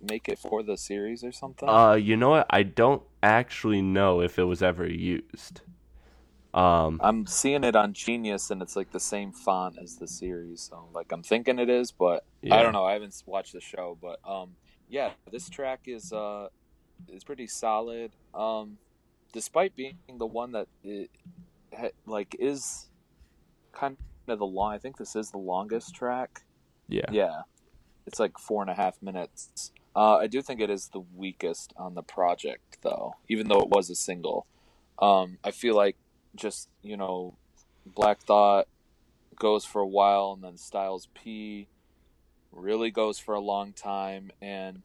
make 0.00 0.28
it 0.28 0.38
for 0.38 0.62
the 0.62 0.76
series 0.76 1.24
or 1.24 1.32
something? 1.32 1.68
Uh, 1.68 1.94
you 1.94 2.16
know 2.16 2.30
what? 2.30 2.46
I 2.50 2.62
don't 2.62 3.02
actually 3.22 3.82
know 3.82 4.20
if 4.20 4.38
it 4.38 4.44
was 4.44 4.62
ever 4.62 4.86
used. 4.88 5.62
Um, 6.54 7.00
I'm 7.02 7.26
seeing 7.26 7.64
it 7.64 7.76
on 7.76 7.92
Genius, 7.92 8.50
and 8.50 8.62
it's 8.62 8.76
like 8.76 8.90
the 8.90 9.00
same 9.00 9.30
font 9.32 9.76
as 9.82 9.96
the 9.96 10.08
series. 10.08 10.62
So, 10.62 10.88
like, 10.94 11.12
I'm 11.12 11.22
thinking 11.22 11.58
it 11.58 11.68
is, 11.68 11.92
but 11.92 12.24
Yeah. 12.40 12.56
I 12.56 12.62
don't 12.62 12.72
know. 12.72 12.84
I 12.84 12.94
haven't 12.94 13.22
watched 13.26 13.52
the 13.52 13.60
show, 13.60 13.98
but 14.00 14.18
um, 14.26 14.56
yeah, 14.88 15.10
this 15.30 15.50
track 15.50 15.80
is 15.86 16.12
uh 16.12 16.48
is 17.08 17.24
pretty 17.24 17.46
solid. 17.46 18.12
Um, 18.32 18.78
despite 19.32 19.76
being 19.76 19.98
the 20.16 20.26
one 20.26 20.52
that 20.52 20.68
it, 20.82 21.10
ha- 21.76 21.90
like 22.06 22.34
is 22.38 22.86
kind 23.72 23.98
of 24.26 24.38
the 24.38 24.46
long. 24.46 24.72
I 24.72 24.78
think 24.78 24.96
this 24.96 25.14
is 25.14 25.30
the 25.30 25.38
longest 25.38 25.94
track. 25.94 26.42
yeah, 26.88 27.04
Yeah, 27.10 27.42
it's 28.06 28.18
like 28.18 28.38
four 28.38 28.62
and 28.62 28.70
a 28.70 28.74
half 28.74 29.02
minutes. 29.02 29.72
Uh, 29.96 30.18
I 30.18 30.26
do 30.26 30.42
think 30.42 30.60
it 30.60 30.68
is 30.68 30.88
the 30.88 31.02
weakest 31.16 31.72
on 31.78 31.94
the 31.94 32.02
project, 32.02 32.78
though, 32.82 33.16
even 33.28 33.48
though 33.48 33.60
it 33.60 33.70
was 33.70 33.88
a 33.88 33.94
single. 33.94 34.46
Um, 34.98 35.38
I 35.42 35.52
feel 35.52 35.74
like 35.74 35.96
just 36.34 36.68
you 36.82 36.98
know, 36.98 37.34
Black 37.86 38.20
Thought 38.20 38.68
goes 39.36 39.64
for 39.64 39.80
a 39.80 39.86
while, 39.86 40.32
and 40.34 40.44
then 40.44 40.58
Styles 40.58 41.08
P 41.14 41.68
really 42.52 42.90
goes 42.90 43.18
for 43.18 43.34
a 43.34 43.40
long 43.40 43.72
time, 43.72 44.30
and 44.42 44.82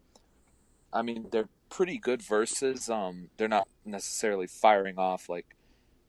I 0.94 1.02
mean 1.02 1.28
they're 1.30 1.50
pretty 1.70 1.98
good 1.98 2.22
verses. 2.22 2.90
Um, 2.90 3.30
they're 3.36 3.50
not 3.50 3.68
necessarily 3.84 4.48
firing 4.48 4.98
off 4.98 5.28
like 5.28 5.58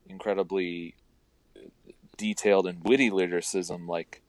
incredibly 0.06 0.94
detailed 2.16 2.68
and 2.68 2.84
witty 2.84 3.10
lyricism, 3.10 3.88
like 3.88 4.22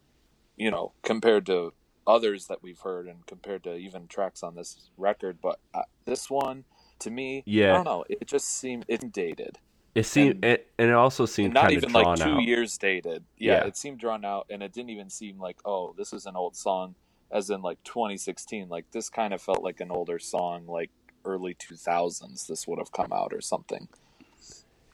you 0.57 0.71
know, 0.71 0.93
compared 1.03 1.45
to 1.45 1.73
others 2.05 2.47
that 2.47 2.61
we've 2.63 2.79
heard 2.79 3.07
and 3.07 3.25
compared 3.25 3.63
to 3.63 3.75
even 3.75 4.07
tracks 4.07 4.43
on 4.43 4.55
this 4.55 4.89
record. 4.97 5.37
But 5.41 5.59
uh, 5.73 5.83
this 6.05 6.29
one, 6.29 6.65
to 6.99 7.09
me, 7.11 7.43
Yeah. 7.45 7.71
I 7.71 7.75
don't 7.75 7.85
know. 7.85 8.05
It 8.09 8.27
just 8.27 8.47
seemed 8.57 8.85
it 8.87 9.11
dated, 9.11 9.57
It 9.95 10.05
seemed, 10.05 10.35
And- 10.35 10.45
it, 10.45 10.71
and 10.77 10.89
it 10.89 10.95
also 10.95 11.25
seemed 11.25 11.53
not 11.53 11.71
even 11.71 11.91
like 11.91 12.17
two 12.17 12.23
out. 12.23 12.43
years 12.43 12.77
dated. 12.77 13.23
Yeah, 13.37 13.53
Yeah. 13.61 13.67
it 13.67 13.77
seemed 13.77 13.99
drawn 13.99 14.25
out, 14.25 14.47
and 14.49 14.61
it 14.63 14.73
didn't 14.73 14.89
even 14.89 15.09
seem 15.09 15.39
like 15.39 15.57
oh, 15.65 15.93
this 15.97 16.13
is 16.13 16.25
an 16.25 16.35
old 16.35 16.55
song, 16.55 16.95
as 17.31 17.49
in 17.49 17.61
like 17.61 17.81
2016. 17.83 18.69
Like 18.69 18.89
this 18.91 19.09
kind 19.09 19.33
of 19.33 19.41
felt 19.41 19.63
like 19.63 19.79
an 19.79 19.91
older 19.91 20.19
song, 20.19 20.65
like 20.67 20.89
early 21.25 21.53
2000s. 21.55 22.47
This 22.47 22.67
would 22.67 22.79
have 22.79 22.91
come 22.91 23.13
out 23.13 23.33
or 23.33 23.41
something. 23.41 23.87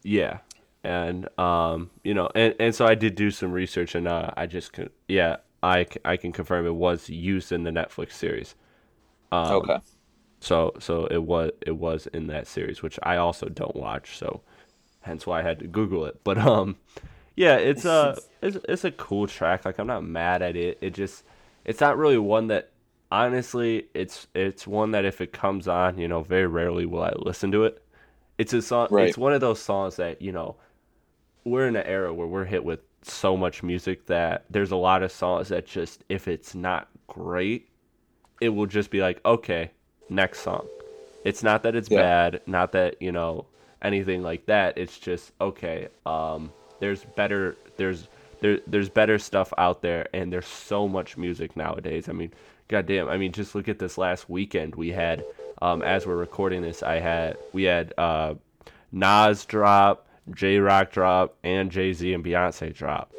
Yeah, 0.03 0.39
and 0.83 1.27
um, 1.37 1.89
you 2.03 2.13
know, 2.13 2.29
and 2.35 2.55
and 2.59 2.73
so 2.75 2.85
I 2.85 2.95
did 2.95 3.15
do 3.15 3.31
some 3.31 3.51
research, 3.51 3.95
and 3.95 4.07
uh, 4.07 4.31
I 4.37 4.45
just 4.45 4.71
could, 4.73 4.91
yeah, 5.07 5.37
I 5.61 5.85
I 6.05 6.17
can 6.17 6.31
confirm 6.31 6.65
it 6.65 6.75
was 6.75 7.09
used 7.09 7.51
in 7.51 7.63
the 7.63 7.71
Netflix 7.71 8.13
series. 8.13 8.55
Um, 9.31 9.51
okay. 9.57 9.79
So 10.39 10.73
so 10.79 11.05
it 11.07 11.23
was 11.23 11.51
it 11.65 11.77
was 11.77 12.07
in 12.07 12.27
that 12.27 12.47
series, 12.47 12.81
which 12.81 12.99
I 13.03 13.17
also 13.17 13.49
don't 13.49 13.75
watch, 13.75 14.17
so 14.17 14.41
hence 15.01 15.27
why 15.27 15.39
I 15.39 15.43
had 15.43 15.59
to 15.59 15.67
Google 15.67 16.05
it. 16.05 16.19
But 16.23 16.37
um, 16.37 16.77
yeah, 17.35 17.55
it's 17.55 17.85
a 17.85 18.17
it's 18.41 18.57
it's 18.67 18.85
a 18.85 18.91
cool 18.91 19.27
track. 19.27 19.65
Like 19.65 19.79
I'm 19.79 19.87
not 19.87 20.03
mad 20.03 20.41
at 20.41 20.55
it. 20.55 20.77
It 20.81 20.93
just 20.93 21.23
it's 21.65 21.81
not 21.81 21.97
really 21.97 22.17
one 22.17 22.47
that 22.47 22.71
honestly 23.11 23.87
it's 23.93 24.27
it's 24.33 24.65
one 24.65 24.91
that 24.91 25.05
if 25.05 25.19
it 25.19 25.33
comes 25.33 25.67
on, 25.67 25.97
you 25.97 26.07
know, 26.07 26.21
very 26.21 26.47
rarely 26.47 26.85
will 26.85 27.03
I 27.03 27.13
listen 27.17 27.51
to 27.51 27.65
it. 27.65 27.83
It's 28.37 28.53
a 28.53 28.61
song. 28.61 28.87
Right. 28.89 29.09
It's 29.09 29.17
one 29.17 29.33
of 29.33 29.41
those 29.41 29.59
songs 29.61 29.97
that 29.97 30.21
you 30.21 30.31
know 30.31 30.55
we're 31.43 31.67
in 31.67 31.75
an 31.75 31.85
era 31.85 32.13
where 32.13 32.27
we're 32.27 32.45
hit 32.45 32.63
with 32.63 32.79
so 33.03 33.38
much 33.38 33.63
music 33.63 34.05
that 34.07 34.45
there's 34.49 34.71
a 34.71 34.75
lot 34.75 35.03
of 35.03 35.12
songs 35.12 35.49
that 35.49 35.65
just 35.65 36.03
if 36.09 36.27
it's 36.27 36.55
not 36.55 36.88
great, 37.07 37.69
it 38.41 38.49
will 38.49 38.65
just 38.67 38.91
be 38.91 39.01
like 39.01 39.21
okay, 39.25 39.71
next 40.09 40.41
song. 40.41 40.67
It's 41.25 41.43
not 41.43 41.63
that 41.63 41.75
it's 41.75 41.89
Yeah. 41.89 42.01
bad, 42.01 42.41
not 42.47 42.71
that 42.73 43.01
you 43.01 43.12
know 43.12 43.45
anything 43.81 44.23
like 44.23 44.45
that. 44.47 44.77
It's 44.77 44.97
just 44.99 45.31
okay. 45.41 45.89
Um, 46.05 46.51
there's 46.79 47.03
better. 47.03 47.57
There's 47.77 48.07
there 48.41 48.59
there's 48.67 48.89
better 48.89 49.19
stuff 49.19 49.53
out 49.57 49.81
there, 49.81 50.07
and 50.13 50.31
there's 50.31 50.47
so 50.47 50.88
much 50.88 51.17
music 51.17 51.55
nowadays. 51.57 52.09
I 52.09 52.13
mean, 52.13 52.33
goddamn. 52.67 53.09
I 53.09 53.17
mean, 53.17 53.31
just 53.31 53.55
look 53.55 53.67
at 53.67 53.79
this 53.79 53.97
last 53.97 54.29
weekend 54.29 54.75
we 54.75 54.89
had. 54.91 55.25
Um, 55.62 55.81
as 55.81 56.07
we're 56.07 56.15
recording 56.15 56.62
this, 56.62 56.83
I 56.83 56.99
had 56.99 57.38
we 57.53 57.63
had 57.63 57.93
uh, 57.97 58.35
Nas 58.91 59.45
drop, 59.45 60.07
Jay 60.33 60.59
Rock 60.59 60.91
drop, 60.91 61.35
and 61.43 61.71
Jay 61.71 61.93
Z 61.93 62.13
and 62.13 62.23
Beyonce 62.23 62.73
drop. 62.73 63.11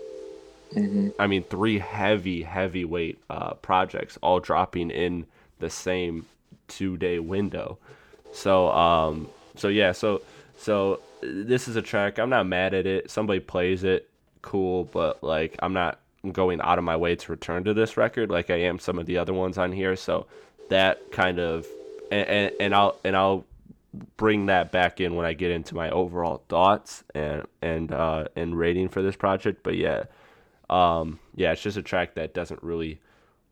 I 1.19 1.27
mean, 1.27 1.43
three 1.43 1.81
heavy, 1.81 2.43
heavyweight 2.43 3.19
uh, 3.29 3.55
projects 3.55 4.19
all 4.23 4.39
dropping 4.39 4.91
in 4.91 5.27
the 5.59 5.69
same 5.69 6.27
two 6.69 6.97
day 6.97 7.19
window. 7.19 7.79
So, 8.33 8.71
um, 8.71 9.29
so 9.57 9.69
yeah, 9.69 9.93
so 9.93 10.23
so 10.57 11.01
this 11.23 11.67
is 11.67 11.77
a 11.77 11.83
track. 11.83 12.19
I'm 12.19 12.31
not 12.31 12.47
mad 12.47 12.75
at 12.75 12.87
it. 12.87 13.11
Somebody 13.11 13.41
plays 13.41 13.83
it, 13.83 14.09
cool, 14.43 14.85
but 14.85 15.23
like 15.25 15.57
I'm 15.61 15.73
not 15.73 15.99
going 16.33 16.61
out 16.61 16.79
of 16.79 16.85
my 16.85 16.97
way 16.97 17.17
to 17.17 17.33
return 17.33 17.65
to 17.65 17.73
this 17.75 17.97
record 17.97 18.31
like 18.31 18.51
I 18.51 18.57
am 18.57 18.79
some 18.79 18.99
of 18.99 19.07
the 19.07 19.19
other 19.19 19.33
ones 19.33 19.59
on 19.59 19.73
here. 19.73 19.97
So 19.97 20.27
that 20.69 21.11
kind 21.11 21.41
of 21.41 21.67
and, 22.11 22.29
and, 22.29 22.53
and 22.61 22.75
I'll 22.75 22.97
and 23.05 23.17
I'll 23.17 23.45
bring 24.17 24.47
that 24.47 24.71
back 24.71 25.01
in 25.01 25.15
when 25.15 25.27
I 25.27 25.33
get 25.33 25.51
into 25.51 25.75
my 25.75 25.91
overall 25.91 26.45
thoughts 26.49 27.05
and 27.15 27.45
and 27.63 27.93
uh, 27.93 28.27
and 28.37 28.57
rating 28.59 28.89
for 28.89 29.03
this 29.03 29.17
project. 29.17 29.63
But 29.63 29.77
yeah, 29.77 30.05
um, 30.69 31.19
yeah, 31.35 31.53
it's 31.53 31.63
just 31.63 31.77
a 31.77 31.83
track 31.83 32.15
that 32.15 32.35
doesn't 32.35 32.63
really 32.63 33.01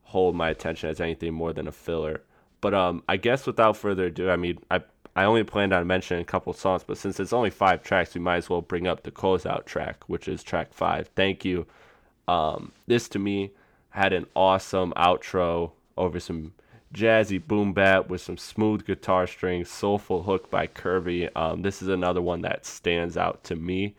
hold 0.03 0.35
my 0.35 0.49
attention 0.49 0.89
as 0.89 1.01
anything 1.01 1.35
more 1.35 1.53
than 1.53 1.69
a 1.69 1.73
filler. 1.73 2.23
But 2.61 2.75
um, 2.75 3.03
I 3.09 3.17
guess 3.17 3.47
without 3.47 3.77
further 3.77 4.07
ado, 4.07 4.31
I 4.31 4.37
mean, 4.37 4.59
I 4.71 4.81
I 5.17 5.25
only 5.25 5.45
planned 5.45 5.73
on 5.73 5.87
mentioning 5.87 6.23
a 6.23 6.27
couple 6.27 6.53
songs, 6.53 6.85
but 6.85 6.97
since 6.97 7.19
it's 7.19 7.33
only 7.33 7.51
five 7.51 7.83
tracks, 7.83 8.15
we 8.15 8.21
might 8.21 8.37
as 8.37 8.49
well 8.49 8.63
bring 8.63 8.87
up 8.87 9.03
the 9.03 9.11
closeout 9.11 9.65
track, 9.65 10.05
which 10.07 10.29
is 10.29 10.43
track 10.43 10.73
five. 10.73 11.09
Thank 11.17 11.45
you. 11.45 11.67
Um, 12.29 12.73
this 12.87 13.09
to 13.11 13.19
me 13.19 13.51
had 13.91 14.13
an 14.13 14.27
awesome 14.37 14.93
outro 14.97 15.73
over 15.97 16.21
some 16.21 16.53
jazzy 16.93 17.45
boom 17.45 17.73
bap 17.73 18.09
with 18.09 18.21
some 18.21 18.37
smooth 18.37 18.87
guitar 18.87 19.27
strings, 19.27 19.69
soulful 19.69 20.23
hook 20.23 20.51
by 20.51 20.67
Kirby. 20.67 21.29
Um, 21.35 21.63
this 21.63 21.83
is 21.83 21.89
another 21.89 22.23
one 22.23 22.43
that 22.43 22.65
stands 22.67 23.17
out 23.17 23.45
to 23.45 23.57
me 23.57 23.95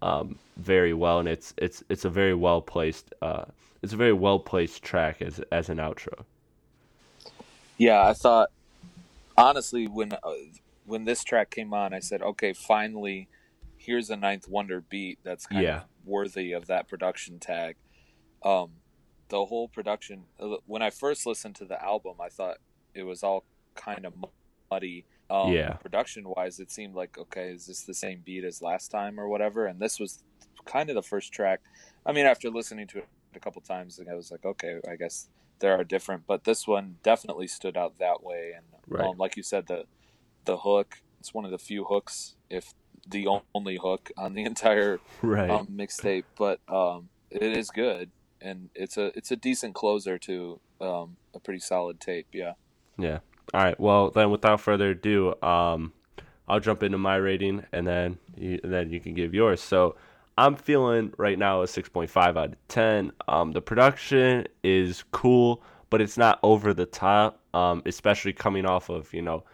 um, 0.00 0.38
very 0.56 0.92
well, 0.92 1.20
and 1.20 1.28
it's 1.28 1.54
it's 1.56 1.82
it's 1.88 2.04
a 2.04 2.10
very 2.10 2.34
well 2.34 2.60
placed 2.60 3.12
uh, 3.22 3.44
it's 3.82 3.92
a 3.92 3.96
very 3.96 4.12
well 4.12 4.38
placed 4.38 4.82
track 4.82 5.22
as 5.22 5.40
as 5.50 5.68
an 5.68 5.78
outro. 5.78 6.24
Yeah, 7.78 8.06
I 8.06 8.12
thought 8.12 8.50
honestly 9.36 9.86
when 9.86 10.12
uh, 10.12 10.18
when 10.84 11.04
this 11.04 11.24
track 11.24 11.50
came 11.50 11.72
on, 11.72 11.94
I 11.94 12.00
said, 12.00 12.22
okay, 12.22 12.52
finally, 12.52 13.28
here's 13.76 14.10
a 14.10 14.16
Ninth 14.16 14.48
Wonder 14.48 14.80
beat 14.80 15.18
that's 15.22 15.46
kind 15.46 15.62
yeah. 15.62 15.76
of 15.76 15.82
worthy 16.04 16.52
of 16.52 16.66
that 16.66 16.88
production 16.88 17.38
tag. 17.38 17.76
Um, 18.44 18.70
the 19.32 19.46
whole 19.46 19.66
production 19.66 20.24
uh, 20.38 20.56
when 20.66 20.82
I 20.82 20.90
first 20.90 21.24
listened 21.24 21.54
to 21.56 21.64
the 21.64 21.82
album, 21.82 22.16
I 22.20 22.28
thought 22.28 22.58
it 22.94 23.02
was 23.04 23.22
all 23.22 23.44
kind 23.74 24.04
of 24.04 24.12
muddy. 24.70 25.06
Um, 25.30 25.50
yeah. 25.50 25.72
Production 25.72 26.24
wise, 26.28 26.60
it 26.60 26.70
seemed 26.70 26.94
like 26.94 27.16
okay, 27.16 27.48
is 27.48 27.66
this 27.66 27.80
the 27.80 27.94
same 27.94 28.20
beat 28.22 28.44
as 28.44 28.60
last 28.60 28.88
time 28.90 29.18
or 29.18 29.28
whatever? 29.28 29.64
And 29.64 29.80
this 29.80 29.98
was 29.98 30.22
kind 30.66 30.90
of 30.90 30.96
the 30.96 31.02
first 31.02 31.32
track. 31.32 31.60
I 32.04 32.12
mean, 32.12 32.26
after 32.26 32.50
listening 32.50 32.86
to 32.88 32.98
it 32.98 33.08
a 33.34 33.40
couple 33.40 33.62
times, 33.62 33.98
I 33.98 34.14
was 34.14 34.30
like, 34.30 34.44
okay, 34.44 34.80
I 34.86 34.96
guess 34.96 35.30
there 35.60 35.72
are 35.78 35.84
different, 35.84 36.24
but 36.26 36.44
this 36.44 36.68
one 36.68 36.96
definitely 37.02 37.46
stood 37.46 37.74
out 37.74 37.98
that 38.00 38.22
way. 38.22 38.52
And 38.54 38.66
right. 38.86 39.08
um, 39.08 39.16
like 39.16 39.38
you 39.38 39.42
said, 39.42 39.66
the 39.66 39.84
the 40.44 40.58
hook, 40.58 40.98
it's 41.20 41.32
one 41.32 41.46
of 41.46 41.50
the 41.50 41.58
few 41.58 41.84
hooks, 41.84 42.34
if 42.50 42.74
the 43.08 43.26
only 43.54 43.78
hook 43.82 44.10
on 44.18 44.34
the 44.34 44.44
entire 44.52 45.00
right. 45.22 45.48
um, 45.48 45.68
mixtape, 45.68 46.24
but 46.36 46.60
um, 46.68 47.08
it 47.30 47.56
is 47.56 47.70
good 47.70 48.10
and 48.42 48.70
it's 48.74 48.96
a 48.96 49.16
it's 49.16 49.30
a 49.30 49.36
decent 49.36 49.74
closer 49.74 50.18
to 50.18 50.60
um, 50.80 51.16
a 51.34 51.40
pretty 51.40 51.60
solid 51.60 52.00
tape. 52.00 52.26
Yeah. 52.32 52.54
Yeah. 52.98 53.18
All 53.54 53.62
right. 53.62 53.78
Well, 53.78 54.10
then, 54.10 54.30
without 54.30 54.60
further 54.60 54.90
ado, 54.90 55.34
um, 55.42 55.92
I'll 56.48 56.60
jump 56.60 56.82
into 56.82 56.98
my 56.98 57.16
rating, 57.16 57.64
and 57.72 57.86
then 57.86 58.18
you, 58.36 58.60
and 58.62 58.72
then 58.72 58.90
you 58.90 59.00
can 59.00 59.14
give 59.14 59.34
yours. 59.34 59.60
So, 59.60 59.96
I'm 60.38 60.56
feeling 60.56 61.12
right 61.18 61.38
now 61.38 61.62
a 61.62 61.66
6.5 61.66 62.16
out 62.16 62.36
of 62.36 62.68
10. 62.68 63.12
Um, 63.28 63.52
the 63.52 63.60
production 63.60 64.46
is 64.62 65.04
cool, 65.12 65.62
but 65.90 66.00
it's 66.00 66.16
not 66.16 66.38
over 66.42 66.72
the 66.72 66.86
top. 66.86 67.40
Um, 67.54 67.82
especially 67.84 68.32
coming 68.32 68.64
off 68.64 68.88
of 68.88 69.12
you 69.12 69.20
know, 69.20 69.44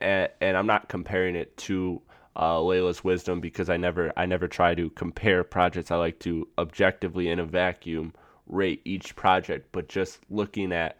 and, 0.00 0.28
and 0.40 0.56
I'm 0.56 0.66
not 0.66 0.88
comparing 0.88 1.36
it 1.36 1.56
to 1.58 2.02
uh, 2.38 2.60
Laila's 2.60 3.02
wisdom 3.02 3.40
because 3.40 3.68
I 3.68 3.76
never 3.76 4.12
I 4.16 4.26
never 4.26 4.48
try 4.48 4.74
to 4.74 4.90
compare 4.90 5.42
projects. 5.44 5.90
I 5.90 5.96
like 5.96 6.18
to 6.20 6.46
objectively 6.56 7.28
in 7.28 7.40
a 7.40 7.44
vacuum 7.44 8.14
rate 8.46 8.80
each 8.84 9.16
project, 9.16 9.68
but 9.72 9.88
just 9.88 10.20
looking 10.30 10.72
at 10.72 10.96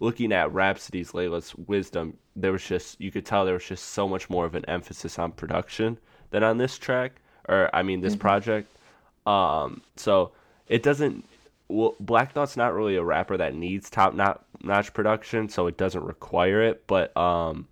looking 0.00 0.32
at 0.32 0.52
Rapsody's 0.52 1.12
Laila's 1.12 1.54
wisdom, 1.54 2.16
there 2.34 2.52
was 2.52 2.64
just 2.64 3.00
you 3.00 3.10
could 3.10 3.26
tell 3.26 3.44
there 3.44 3.54
was 3.54 3.64
just 3.64 3.90
so 3.90 4.08
much 4.08 4.30
more 4.30 4.46
of 4.46 4.54
an 4.54 4.64
emphasis 4.66 5.18
on 5.18 5.32
production 5.32 5.98
than 6.30 6.42
on 6.42 6.58
this 6.58 6.78
track 6.78 7.20
or 7.48 7.70
I 7.74 7.82
mean 7.82 8.00
this 8.00 8.14
mm-hmm. 8.14 8.20
project. 8.20 8.70
Um, 9.26 9.82
so 9.96 10.32
it 10.68 10.82
doesn't. 10.82 11.24
Well, 11.68 11.94
Black 12.00 12.32
Thought's 12.32 12.56
not 12.56 12.72
really 12.72 12.96
a 12.96 13.04
rapper 13.04 13.36
that 13.36 13.54
needs 13.54 13.90
top 13.90 14.14
notch 14.14 14.94
production, 14.94 15.50
so 15.50 15.66
it 15.66 15.76
doesn't 15.76 16.02
require 16.02 16.62
it. 16.62 16.86
But 16.86 17.14
um, 17.14 17.66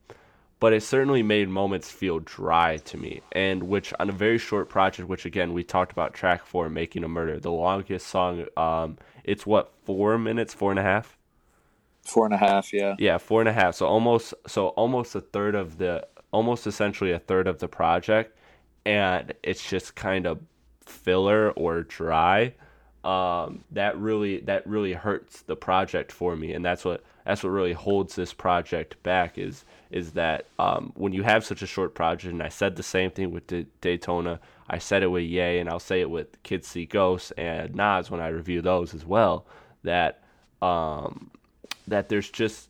but 0.59 0.73
it 0.73 0.83
certainly 0.83 1.23
made 1.23 1.49
moments 1.49 1.91
feel 1.91 2.19
dry 2.21 2.79
to 2.79 2.97
me. 2.97 3.21
And 3.33 3.65
which 3.65 3.93
on 4.01 4.09
a 4.09 4.13
very 4.13 4.39
short 4.39 4.69
project, 4.69 5.09
which 5.09 5.27
again 5.27 5.53
we 5.53 5.63
talked 5.63 5.93
about 5.93 6.15
track 6.15 6.47
four, 6.47 6.69
making 6.69 7.05
a 7.05 7.09
murder, 7.09 7.39
the 7.39 7.51
longest 7.51 8.07
song. 8.07 8.47
Um, 8.57 8.99
it's 9.25 9.47
what 9.47 9.73
four 9.85 10.19
minutes, 10.19 10.55
four 10.55 10.71
and 10.71 10.79
a 10.79 10.83
half. 10.83 11.17
Four 12.07 12.25
and 12.25 12.35
a 12.35 12.39
half, 12.39 12.73
yeah. 12.73 12.95
Yeah, 12.99 13.19
four 13.19 13.41
and 13.41 13.49
a 13.49 13.53
half. 13.53 13.75
So 13.75 13.87
almost, 13.87 14.33
so 14.47 14.69
almost 14.69 15.15
a 15.15 15.21
third 15.21 15.55
of 15.55 15.79
the, 15.79 16.07
almost 16.31 16.67
essentially 16.67 17.13
a 17.13 17.19
third 17.19 17.49
of 17.49 17.59
the 17.59 17.69
project, 17.69 18.39
and 18.85 19.35
it's 19.43 19.69
just 19.69 19.97
kind 19.97 20.27
of 20.27 20.39
filler 20.85 21.51
or 21.51 21.83
dry. 21.83 22.55
Um, 23.03 23.65
that 23.73 23.99
really, 23.99 24.41
that 24.43 24.67
really 24.67 24.93
hurts 24.93 25.43
the 25.43 25.57
project 25.57 26.13
for 26.13 26.37
me, 26.37 26.53
and 26.53 26.65
that's 26.65 26.85
what 26.85 27.03
that's 27.27 27.43
what 27.43 27.51
really 27.51 27.73
holds 27.73 28.15
this 28.15 28.33
project 28.33 29.03
back 29.03 29.37
is 29.37 29.65
is 29.91 30.13
that 30.13 30.47
um, 30.59 30.93
when 30.95 31.13
you 31.13 31.23
have 31.23 31.45
such 31.45 31.63
a 31.63 31.67
short 31.67 31.95
project, 31.95 32.33
and 32.33 32.43
I 32.43 32.49
said 32.49 32.77
the 32.77 32.83
same 32.83 33.11
thing 33.11 33.31
with 33.31 33.47
D- 33.47 33.67
Daytona, 33.81 34.41
I 34.69 34.79
said 34.79 35.03
it 35.03 35.09
with 35.09 35.23
Ye, 35.25 35.59
and 35.59 35.69
I'll 35.69 35.79
say 35.79 36.01
it 36.01 36.11
with 36.11 36.43
Kids 36.43 36.67
See 36.67 36.87
Ghosts 36.87 37.31
and 37.33 37.75
Nas 37.75 38.11
when 38.11 38.21
I 38.21 38.29
review 38.29 38.63
those 38.63 38.95
as 38.95 39.05
well. 39.05 39.45
That 39.83 40.23
um, 40.63 41.31
that 41.87 42.09
there's 42.09 42.31
just 42.31 42.69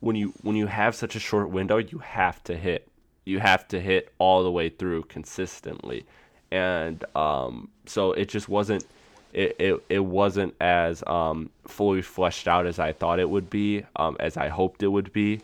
when 0.00 0.16
you 0.16 0.32
when 0.42 0.56
you 0.56 0.66
have 0.66 0.94
such 0.94 1.14
a 1.14 1.20
short 1.20 1.50
window, 1.50 1.76
you 1.76 1.98
have 1.98 2.42
to 2.44 2.56
hit, 2.56 2.88
you 3.24 3.40
have 3.40 3.68
to 3.68 3.80
hit 3.80 4.12
all 4.18 4.42
the 4.42 4.50
way 4.50 4.68
through 4.68 5.04
consistently, 5.04 6.06
and 6.50 7.04
um, 7.14 7.70
so 7.86 8.12
it 8.12 8.28
just 8.28 8.48
wasn't 8.48 8.84
it, 9.32 9.56
it, 9.58 9.82
it 9.88 10.00
wasn't 10.00 10.54
as 10.60 11.02
um, 11.06 11.50
fully 11.66 12.02
fleshed 12.02 12.46
out 12.48 12.66
as 12.66 12.78
I 12.78 12.92
thought 12.92 13.18
it 13.18 13.28
would 13.28 13.48
be, 13.50 13.84
um, 13.96 14.16
as 14.20 14.36
I 14.36 14.48
hoped 14.48 14.82
it 14.82 14.88
would 14.88 15.12
be. 15.12 15.40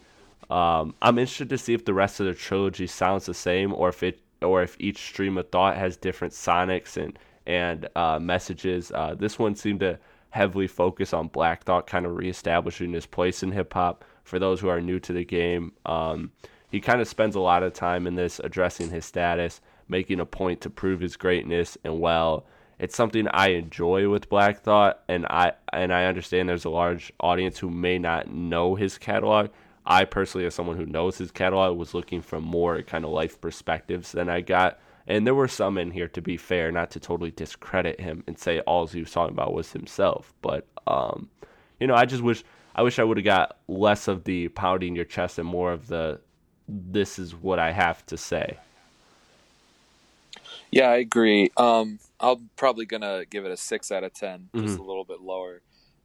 Um, 0.51 0.95
I'm 1.03 1.19
interested 1.19 1.49
to 1.51 1.59
see 1.59 1.75
if 1.75 1.85
the 1.85 1.95
rest 1.95 2.21
of 2.21 2.27
the 2.27 2.35
trilogy 2.35 2.87
sounds 2.87 3.27
the 3.27 3.35
same, 3.35 3.73
or 3.75 3.89
if 3.91 4.03
it, 4.03 4.21
or 4.43 4.63
if 4.63 4.77
each 4.79 4.99
stream 4.99 5.37
of 5.39 5.49
thought 5.51 5.77
has 5.77 5.97
different 5.97 6.33
sonics 6.33 6.97
and 6.97 7.19
and 7.47 7.89
uh, 7.97 8.19
messages. 8.19 8.93
Uh, 8.93 9.15
this 9.15 9.39
one 9.39 9.55
seemed 9.55 9.81
to 9.81 9.99
heavily 10.31 10.67
focus 10.67 11.15
on 11.15 11.29
Black 11.29 11.65
Thought, 11.65 11.87
kind 11.87 12.05
of 12.05 12.15
reestablishing 12.15 12.93
his 12.93 13.07
place 13.07 13.43
in 13.43 13.53
hip 13.53 13.73
hop. 13.73 14.05
For 14.25 14.39
those 14.39 14.61
who 14.61 14.69
are 14.69 14.83
new 14.83 15.01
to 15.01 15.15
the 15.15 15.25
game, 15.25 15.73
um, 15.87 16.31
he 16.71 16.81
kind 16.81 17.01
of 17.01 17.09
spends 17.09 17.35
a 17.35 17.41
lot 17.41 17.63
of 17.63 17.73
time 17.73 18.07
in 18.07 18.15
this 18.15 18.39
addressing 18.45 18.91
his 18.91 19.07
status, 19.07 19.63
making 19.89 20.21
a 20.21 20.27
point 20.27 20.61
to 20.61 20.71
prove 20.71 21.01
his 21.01 21.17
greatness, 21.17 21.79
and 21.83 22.01
well 22.01 22.45
it's 22.79 22.97
something 22.97 23.27
I 23.29 23.49
enjoy 23.49 24.09
with 24.09 24.29
Black 24.29 24.61
Thought, 24.61 25.03
and 25.09 25.27
I 25.27 25.53
and 25.73 25.93
I 25.93 26.05
understand 26.05 26.49
there's 26.49 26.65
a 26.65 26.71
large 26.71 27.13
audience 27.21 27.59
who 27.59 27.71
may 27.71 27.99
not 27.99 28.33
know 28.33 28.75
his 28.75 28.99
catalog. 28.99 29.49
I 29.85 30.05
personally, 30.05 30.47
as 30.47 30.55
someone 30.55 30.77
who 30.77 30.87
knows 30.87 31.19
his 31.19 31.31
catalog, 31.31 31.77
was 31.77 31.95
looking 31.95 32.21
for 32.21 32.41
more 32.41 32.83
kind 32.83 33.05
of 33.05 33.11
life 33.11 33.41
perspectives 33.41 34.13
than 34.13 34.29
I 34.29 34.43
got. 34.43 34.79
And 35.07 35.27
there 35.27 35.35
were 35.35 35.49
some 35.49 35.79
in 35.79 35.91
here, 35.91 36.09
to 36.09 36.21
be 36.21 36.37
fair, 36.37 36.71
not 36.71 36.91
to 36.91 37.01
totally 37.01 37.31
discredit 37.31 37.99
him 37.99 38.23
and 38.27 38.39
say 38.39 38.61
all 38.61 38.87
he 38.87 39.01
was 39.01 39.11
talking 39.11 39.33
about 39.33 39.55
was 39.55 39.73
himself. 39.73 40.35
But 40.43 40.67
um, 40.87 41.31
you 41.81 41.87
know, 41.87 41.95
I 41.95 42.05
just 42.05 42.23
wish 42.23 42.45
I 42.75 42.83
wish 42.83 42.99
I 42.99 43.05
would 43.05 43.17
have 43.17 43.25
got 43.25 43.59
less 43.67 44.07
of 44.07 44.25
the 44.25 44.49
pounding 44.49 44.95
your 44.95 45.05
chest 45.05 45.39
and 45.39 45.49
more 45.49 45.73
of 45.73 45.89
the 45.89 46.21
this 46.69 47.19
is 47.19 47.35
what 47.35 47.59
I 47.59 47.73
have 47.73 48.05
to 48.07 48.17
say. 48.17 48.59
Yeah, 50.71 50.91
I 50.91 50.97
agree. 50.97 51.51
Um, 51.57 51.99
I'm 52.21 52.51
probably 52.57 52.87
gonna 52.87 53.25
give 53.25 53.45
it 53.45 53.51
a 53.51 53.57
six 53.57 53.91
out 53.91 54.05
of 54.05 54.13
10 54.13 54.51
just 54.55 54.67
mm-hmm. 54.67 54.83
a 54.83 54.87
little 54.87 55.05
bit 55.05 55.21
lower. 55.21 55.63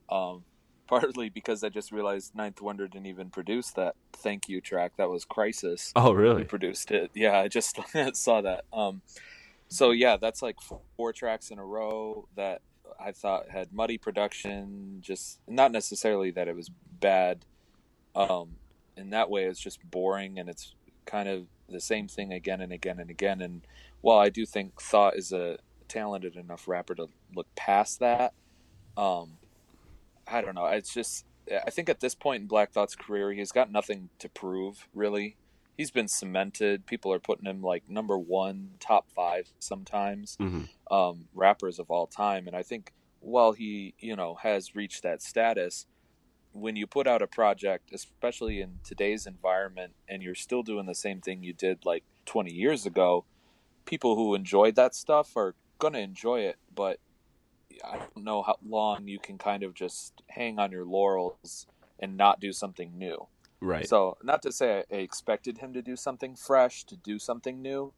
Um, 0.09 0.43
partly 0.87 1.29
because 1.29 1.63
I 1.63 1.69
just 1.69 1.91
realized 1.91 2.35
Ninth 2.35 2.61
Wonder 2.61 2.87
didn't 2.87 3.07
even 3.07 3.29
produce 3.29 3.71
that 3.71 3.95
thank 4.11 4.47
you 4.47 4.61
track. 4.61 4.93
That 4.97 5.09
was 5.09 5.25
Khrysis. 5.25 5.91
Oh, 5.95 6.13
really? 6.13 6.43
produced 6.43 6.91
it. 6.91 7.11
Yeah, 7.15 7.39
I 7.39 7.47
just 7.47 7.79
saw 8.13 8.41
that. 8.41 8.65
Um, 8.71 9.01
so 9.69 9.91
yeah, 9.91 10.17
that's 10.17 10.41
like 10.41 10.57
four 10.97 11.13
tracks 11.13 11.49
in 11.49 11.59
a 11.59 11.65
row 11.65 12.27
that 12.35 12.61
I 12.99 13.11
thought 13.11 13.49
had 13.49 13.73
muddy 13.73 13.97
production. 13.97 14.99
Just 15.01 15.39
not 15.47 15.71
necessarily 15.71 16.31
that 16.31 16.47
it 16.47 16.55
was 16.55 16.69
bad. 16.99 17.45
Um, 18.15 18.57
in 18.95 19.09
that 19.11 19.29
way, 19.29 19.45
it's 19.45 19.59
just 19.59 19.79
boring 19.89 20.37
and 20.37 20.47
it's 20.47 20.75
kind 21.05 21.27
of 21.27 21.45
the 21.69 21.81
same 21.81 22.07
thing 22.07 22.31
again 22.31 22.61
and 22.61 22.71
again 22.71 22.99
and 22.99 23.09
again. 23.09 23.41
And 23.41 23.61
while 24.03 24.19
I 24.19 24.29
do 24.29 24.45
think 24.45 24.81
Thought 24.81 25.15
is 25.15 25.31
a 25.31 25.57
talented 25.87 26.35
enough 26.35 26.67
rapper 26.67 26.93
to 26.95 27.07
look 27.33 27.47
past 27.55 28.01
that, 28.01 28.33
um, 28.97 29.37
I 30.27 30.41
don't 30.41 30.55
know. 30.55 30.65
It's 30.65 30.93
just 30.93 31.25
I 31.65 31.69
think 31.69 31.87
at 31.87 32.01
this 32.01 32.13
point 32.13 32.41
in 32.41 32.47
Black 32.47 32.71
Thought's 32.71 32.95
career, 32.95 33.31
he's 33.31 33.53
got 33.53 33.71
nothing 33.71 34.09
to 34.19 34.27
prove 34.27 34.89
really. 34.93 35.37
He's 35.77 35.89
been 35.89 36.09
cemented. 36.09 36.85
People 36.85 37.13
are 37.13 37.19
putting 37.19 37.45
him 37.45 37.61
like 37.61 37.89
number 37.89 38.17
one, 38.17 38.71
top 38.81 39.09
five 39.09 39.47
sometimes, 39.57 40.35
mm-hmm. 40.37 40.93
um, 40.93 41.29
rappers 41.33 41.79
of 41.79 41.89
all 41.89 42.05
time. 42.05 42.45
And 42.45 42.55
I 42.57 42.61
think 42.61 42.91
while 43.21 43.53
he, 43.53 43.93
you 43.99 44.17
know, 44.17 44.35
has 44.43 44.75
reached 44.75 45.01
that 45.03 45.21
status, 45.21 45.85
when 46.51 46.75
you 46.75 46.87
put 46.87 47.07
out 47.07 47.21
a 47.21 47.27
project, 47.27 47.91
especially 47.93 48.59
in 48.59 48.79
today's 48.83 49.25
environment, 49.25 49.93
and 50.09 50.21
you're 50.21 50.35
still 50.35 50.61
doing 50.61 50.87
the 50.87 50.93
same 50.93 51.21
thing 51.21 51.41
you 51.41 51.53
did 51.53 51.85
like 51.85 52.03
20 52.25 52.53
years 52.53 52.85
ago, 52.85 53.23
people 53.85 54.15
who 54.15 54.35
enjoyed 54.35 54.75
that 54.75 54.95
stuff 54.95 55.35
are 55.35 55.55
going 55.79 55.93
to 55.93 55.99
enjoy 55.99 56.41
it. 56.41 56.57
But 56.73 56.99
I 57.83 57.97
don't 57.97 58.23
know 58.23 58.43
how 58.43 58.57
long 58.65 59.07
you 59.07 59.19
can 59.19 59.37
kind 59.37 59.63
of 59.63 59.73
just 59.73 60.21
hang 60.29 60.59
on 60.59 60.71
your 60.71 60.85
laurels 60.85 61.67
and 61.99 62.17
not 62.17 62.39
do 62.39 62.51
something 62.51 62.97
new. 62.97 63.27
Right. 63.61 63.87
So, 63.87 64.17
not 64.21 64.41
to 64.41 64.51
say 64.51 64.83
I 64.91 64.95
expected 64.95 65.59
him 65.59 65.73
to 65.73 65.81
do 65.81 65.95
something 65.95 66.35
fresh, 66.35 66.83
to 66.85 66.97
do 66.97 67.17
something 67.17 67.61
new, 67.61 67.93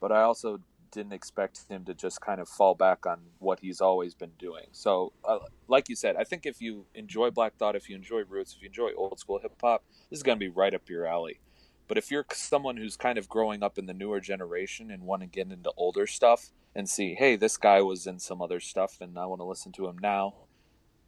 but 0.00 0.10
I 0.10 0.22
also 0.22 0.60
didn't 0.90 1.12
expect 1.12 1.68
him 1.68 1.84
to 1.84 1.94
just 1.94 2.20
kind 2.20 2.40
of 2.40 2.48
fall 2.48 2.74
back 2.74 3.06
on 3.06 3.20
what 3.38 3.60
he's 3.60 3.80
always 3.80 4.14
been 4.14 4.32
doing. 4.38 4.64
So, 4.72 5.12
uh, 5.24 5.38
like 5.68 5.88
you 5.88 5.94
said, 5.94 6.16
I 6.16 6.24
think 6.24 6.46
if 6.46 6.60
you 6.60 6.86
enjoy 6.94 7.30
Black 7.30 7.56
Thought, 7.56 7.76
if 7.76 7.88
you 7.88 7.94
enjoy 7.94 8.22
Roots, 8.24 8.54
if 8.54 8.62
you 8.62 8.66
enjoy 8.66 8.90
old 8.96 9.18
school 9.20 9.38
hip 9.38 9.52
hop, 9.62 9.84
this 10.10 10.18
is 10.18 10.22
going 10.22 10.36
to 10.36 10.40
be 10.40 10.48
right 10.48 10.74
up 10.74 10.88
your 10.88 11.06
alley. 11.06 11.40
But 11.88 11.98
if 11.98 12.10
you're 12.10 12.26
someone 12.32 12.76
who's 12.76 12.96
kind 12.96 13.18
of 13.18 13.28
growing 13.28 13.62
up 13.62 13.78
in 13.78 13.86
the 13.86 13.94
newer 13.94 14.20
generation 14.20 14.90
and 14.90 15.02
want 15.02 15.22
to 15.22 15.26
get 15.26 15.50
into 15.50 15.72
older 15.76 16.06
stuff 16.06 16.50
and 16.74 16.88
see, 16.88 17.14
hey, 17.14 17.34
this 17.34 17.56
guy 17.56 17.80
was 17.80 18.06
in 18.06 18.18
some 18.18 18.42
other 18.42 18.60
stuff 18.60 19.00
and 19.00 19.18
I 19.18 19.24
want 19.24 19.40
to 19.40 19.46
listen 19.46 19.72
to 19.72 19.88
him 19.88 19.96
now, 19.98 20.34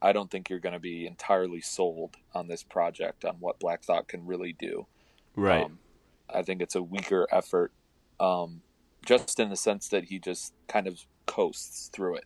I 0.03 0.12
don't 0.12 0.31
think 0.31 0.49
you're 0.49 0.59
going 0.59 0.73
to 0.73 0.79
be 0.81 1.07
entirely 1.07 1.61
sold 1.61 2.16
on 2.35 2.49
this 2.49 2.62
project 2.62 3.25
on 3.25 3.37
what 3.40 3.61
Black 3.61 3.83
Thought 3.83 4.09
can 4.09 4.27
really 4.27 4.55
do. 4.55 4.87
Right. 5.37 5.64
Um, 5.64 5.79
I 6.33 6.43
think 6.43 6.62
it's 6.62 6.75
a 6.75 6.83
weaker 6.83 7.27
effort, 7.31 7.73
um, 8.19 8.62
just 9.05 9.38
in 9.38 9.51
the 9.51 9.57
sense 9.57 9.88
that 9.88 10.05
he 10.05 10.19
just 10.19 10.55
kind 10.66 10.87
of 10.87 11.05
coasts 11.27 11.90
through 11.93 12.16
it. 12.16 12.25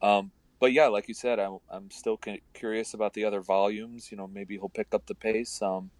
Um, 0.00 0.30
but 0.58 0.72
yeah, 0.72 0.86
like 0.86 1.08
you 1.08 1.14
said, 1.14 1.38
I'm 1.40 1.58
I'm 1.68 1.90
still 1.90 2.18
curious 2.54 2.94
about 2.94 3.14
the 3.14 3.24
other 3.24 3.40
volumes. 3.40 4.10
You 4.10 4.16
know, 4.16 4.28
maybe 4.28 4.54
he'll 4.54 4.68
pick 4.68 4.94
up 4.94 5.06
the 5.06 5.14
pace. 5.14 5.60
Um, 5.60 5.90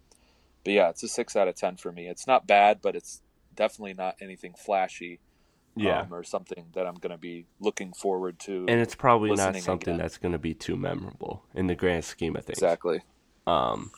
but 0.63 0.73
yeah, 0.73 0.89
it's 0.89 1.03
a 1.03 1.07
six 1.07 1.35
out 1.35 1.47
of 1.47 1.55
ten 1.55 1.77
for 1.77 1.91
me. 1.91 2.07
It's 2.07 2.27
not 2.27 2.47
bad, 2.47 2.79
but 2.81 2.95
it's 2.95 3.21
definitely 3.55 3.93
not 3.93 4.15
anything 4.21 4.53
flashy 4.53 5.19
yeah. 5.75 6.01
um, 6.01 6.13
or 6.13 6.23
something 6.23 6.65
that 6.73 6.85
I'm 6.85 6.95
going 6.95 7.11
to 7.11 7.17
be 7.17 7.45
looking 7.59 7.93
forward 7.93 8.39
to. 8.39 8.65
And 8.67 8.79
it's 8.79 8.95
probably 8.95 9.31
not 9.31 9.55
something 9.57 9.95
again. 9.95 9.97
that's 9.97 10.17
going 10.17 10.31
to 10.31 10.39
be 10.39 10.53
too 10.53 10.75
memorable 10.75 11.43
in 11.53 11.67
the 11.67 11.75
grand 11.75 12.05
scheme 12.05 12.35
of 12.35 12.45
things. 12.45 12.57
exactly. 12.57 13.01
Um, 13.45 13.91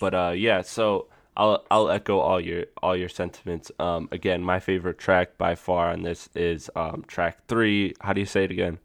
but 0.00 0.14
uh, 0.14 0.32
yeah, 0.36 0.62
so 0.62 1.08
I'll 1.36 1.64
I'll 1.70 1.90
echo 1.90 2.18
all 2.18 2.40
your 2.40 2.64
all 2.82 2.96
your 2.96 3.08
sentiments. 3.08 3.70
Um, 3.78 4.08
again, 4.10 4.42
my 4.42 4.60
favorite 4.60 4.98
track 4.98 5.36
by 5.36 5.54
far 5.54 5.90
on 5.90 6.02
this 6.02 6.28
is 6.34 6.70
um 6.74 7.04
track 7.06 7.46
three. 7.46 7.94
How 8.00 8.12
do 8.12 8.20
you 8.20 8.26
say 8.26 8.44
it 8.44 8.50
again? 8.50 8.78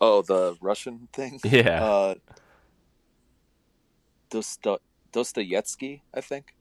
Oh, 0.00 0.22
the 0.22 0.56
Russian 0.60 1.08
thing. 1.12 1.40
Yeah. 1.44 1.84
Uh, 1.84 2.14
Dosto- 4.30 4.80
Dostoevsky, 5.12 6.02
I 6.14 6.20
think. 6.20 6.54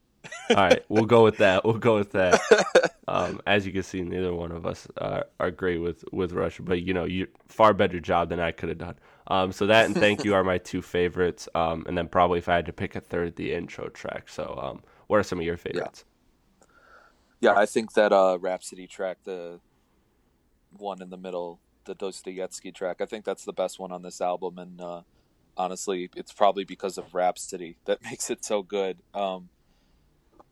All 0.50 0.56
right, 0.56 0.84
we'll 0.90 1.06
go 1.06 1.24
with 1.24 1.38
that. 1.38 1.64
We'll 1.64 1.78
go 1.78 1.96
with 1.96 2.12
that. 2.12 2.42
Um, 3.10 3.40
as 3.48 3.66
you 3.66 3.72
can 3.72 3.84
see, 3.84 4.02
neither 4.02 4.34
one 4.34 4.52
of 4.52 4.66
us 4.66 4.86
are, 4.98 5.26
are 5.40 5.50
great 5.50 5.78
with 5.78 6.04
with 6.12 6.34
Russia, 6.34 6.62
but 6.62 6.82
you 6.82 6.94
know, 6.94 7.06
you 7.06 7.28
far 7.48 7.74
better 7.74 8.02
job 8.02 8.28
than 8.28 8.42
I 8.42 8.52
could 8.52 8.68
have 8.68 8.80
done. 8.80 8.96
Um, 9.28 9.54
so 9.54 9.66
that 9.68 9.86
and 9.86 9.96
thank 9.96 10.26
you 10.26 10.34
are 10.36 10.44
my 10.44 10.58
two 10.58 10.82
favorites. 10.82 11.48
Um, 11.56 11.86
and 11.88 11.98
then 11.98 12.10
probably 12.10 12.40
if 12.40 12.50
I 12.50 12.56
had 12.56 12.66
to 12.66 12.74
pick 12.74 12.98
a 12.98 13.00
third, 13.00 13.38
the 13.38 13.54
intro 13.54 13.88
track. 13.88 14.28
So, 14.28 14.60
um, 14.62 14.84
what 15.08 15.22
are 15.22 15.24
some 15.24 15.40
of 15.40 15.46
your 15.46 15.56
favorites? 15.56 16.04
Yeah, 17.40 17.54
I 17.56 17.66
think 17.66 17.94
that 17.94 18.12
uh, 18.12 18.38
Rapsody 18.42 18.88
track, 18.88 19.20
the 19.24 19.60
one 20.76 21.02
in 21.02 21.10
the 21.10 21.18
middle, 21.18 21.60
the 21.86 21.96
Dostoevsky 21.96 22.72
track, 22.74 23.00
I 23.00 23.06
think 23.06 23.24
that's 23.24 23.46
the 23.46 23.54
best 23.54 23.80
one 23.80 23.94
on 23.94 24.02
this 24.02 24.20
album. 24.20 24.58
And 24.58 24.82
uh, 24.82 25.02
honestly, 25.58 26.10
it's 26.16 26.32
probably 26.32 26.64
because 26.64 26.98
of 26.98 27.14
Rapsody 27.14 27.78
that 27.86 28.04
makes 28.10 28.30
it 28.30 28.46
so 28.46 28.62
good. 28.64 28.98
Um, 29.14 29.50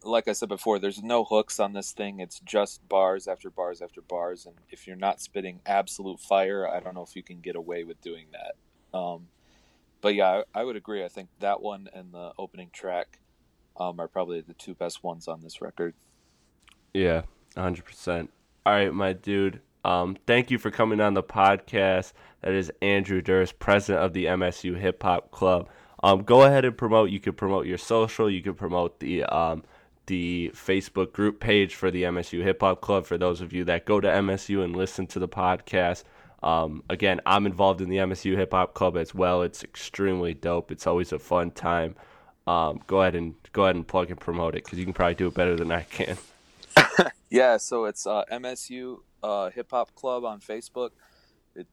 like 0.03 0.27
I 0.27 0.33
said 0.33 0.49
before, 0.49 0.77
there's 0.77 1.01
no 1.01 1.23
hooks 1.23 1.59
on 1.59 1.73
this 1.73 1.91
thing. 1.91 2.19
It's 2.19 2.39
just 2.39 2.87
bars 2.87 3.27
after 3.27 3.49
bars 3.49 3.81
after 3.81 4.01
bars. 4.01 4.45
And 4.45 4.55
if 4.69 4.85
you're 4.85 4.95
not 4.95 5.21
spitting 5.21 5.61
absolute 5.65 6.19
fire, 6.19 6.67
I 6.67 6.79
don't 6.79 6.93
know 6.93 7.03
if 7.03 7.15
you 7.15 7.23
can 7.23 7.39
get 7.39 7.55
away 7.55 7.83
with 7.83 8.01
doing 8.01 8.27
that. 8.31 8.97
Um, 8.97 9.27
but 10.01 10.13
yeah, 10.13 10.43
I, 10.53 10.61
I 10.61 10.63
would 10.63 10.75
agree. 10.75 11.03
I 11.03 11.07
think 11.07 11.29
that 11.39 11.61
one 11.61 11.89
and 11.93 12.13
the 12.13 12.33
opening 12.37 12.69
track 12.71 13.19
um, 13.77 13.99
are 13.99 14.07
probably 14.07 14.41
the 14.41 14.53
two 14.53 14.75
best 14.75 15.03
ones 15.03 15.27
on 15.27 15.41
this 15.41 15.61
record. 15.61 15.95
Yeah, 16.93 17.23
hundred 17.57 17.85
percent. 17.85 18.31
All 18.65 18.73
right, 18.73 18.93
my 18.93 19.13
dude. 19.13 19.61
Um, 19.85 20.17
thank 20.25 20.49
you 20.49 20.57
for 20.57 20.71
coming 20.71 20.99
on 20.99 21.13
the 21.13 21.21
podcast. 21.21 22.11
That 22.41 22.53
is 22.53 22.71
Andrew 22.81 23.21
Duris, 23.21 23.53
president 23.57 24.03
of 24.03 24.13
the 24.13 24.25
MSU 24.25 24.75
Hip 24.75 25.03
Hop 25.03 25.29
Club. 25.29 25.69
Um, 26.01 26.23
go 26.23 26.41
ahead 26.41 26.65
and 26.65 26.75
promote. 26.75 27.11
You 27.11 27.19
can 27.19 27.33
promote 27.33 27.67
your 27.67 27.77
social. 27.77 28.27
You 28.27 28.41
can 28.41 28.55
promote 28.55 28.99
the 28.99 29.23
um, 29.25 29.63
the 30.07 30.51
Facebook 30.55 31.13
group 31.13 31.39
page 31.39 31.75
for 31.75 31.91
the 31.91 32.01
MSU 32.01 32.41
Hip 32.41 32.61
Hop 32.61 32.81
Club. 32.81 33.05
For 33.05 33.19
those 33.19 33.41
of 33.41 33.53
you 33.53 33.63
that 33.65 33.85
go 33.85 34.01
to 34.01 34.07
MSU 34.07 34.63
and 34.63 34.75
listen 34.75 35.05
to 35.05 35.19
the 35.19 35.27
podcast, 35.27 36.03
um, 36.41 36.81
again, 36.89 37.21
I'm 37.27 37.45
involved 37.45 37.79
in 37.79 37.89
the 37.89 37.97
MSU 37.97 38.35
Hip 38.37 38.53
Hop 38.53 38.73
Club 38.73 38.97
as 38.97 39.13
well. 39.13 39.43
It's 39.43 39.63
extremely 39.63 40.33
dope. 40.33 40.71
It's 40.71 40.87
always 40.87 41.13
a 41.13 41.19
fun 41.19 41.51
time. 41.51 41.95
Um, 42.47 42.81
go 42.87 43.01
ahead 43.01 43.13
and 43.13 43.35
go 43.53 43.65
ahead 43.65 43.75
and 43.75 43.87
plug 43.87 44.09
and 44.09 44.19
promote 44.19 44.55
it 44.55 44.63
because 44.63 44.79
you 44.79 44.85
can 44.85 44.93
probably 44.95 45.13
do 45.13 45.27
it 45.27 45.35
better 45.35 45.55
than 45.55 45.71
I 45.71 45.83
can. 45.83 46.17
Yeah, 47.29 47.57
so 47.57 47.83
it's 47.83 48.07
uh, 48.07 48.23
MSU 48.31 48.99
uh, 49.23 49.49
Hip 49.51 49.71
Hop 49.71 49.93
Club 49.95 50.23
on 50.25 50.39
Facebook. 50.39 50.91
It 51.55 51.67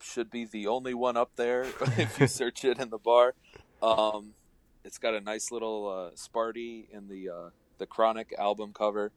should 0.00 0.30
be 0.30 0.44
the 0.44 0.66
only 0.66 0.94
one 0.94 1.16
up 1.16 1.32
there 1.36 1.62
if 1.98 2.18
you 2.20 2.26
search 2.26 2.64
it 2.64 2.78
in 2.78 2.90
the 2.90 2.98
bar. 2.98 3.34
Um, 3.82 4.34
it's 4.84 4.98
got 4.98 5.14
a 5.14 5.20
nice 5.20 5.50
little 5.50 5.88
uh, 5.88 6.14
Sparty 6.14 6.88
in 6.90 7.08
the 7.08 7.28
uh, 7.28 7.50
the 7.78 7.86
Chronic 7.86 8.34
album 8.38 8.72
cover. 8.72 9.12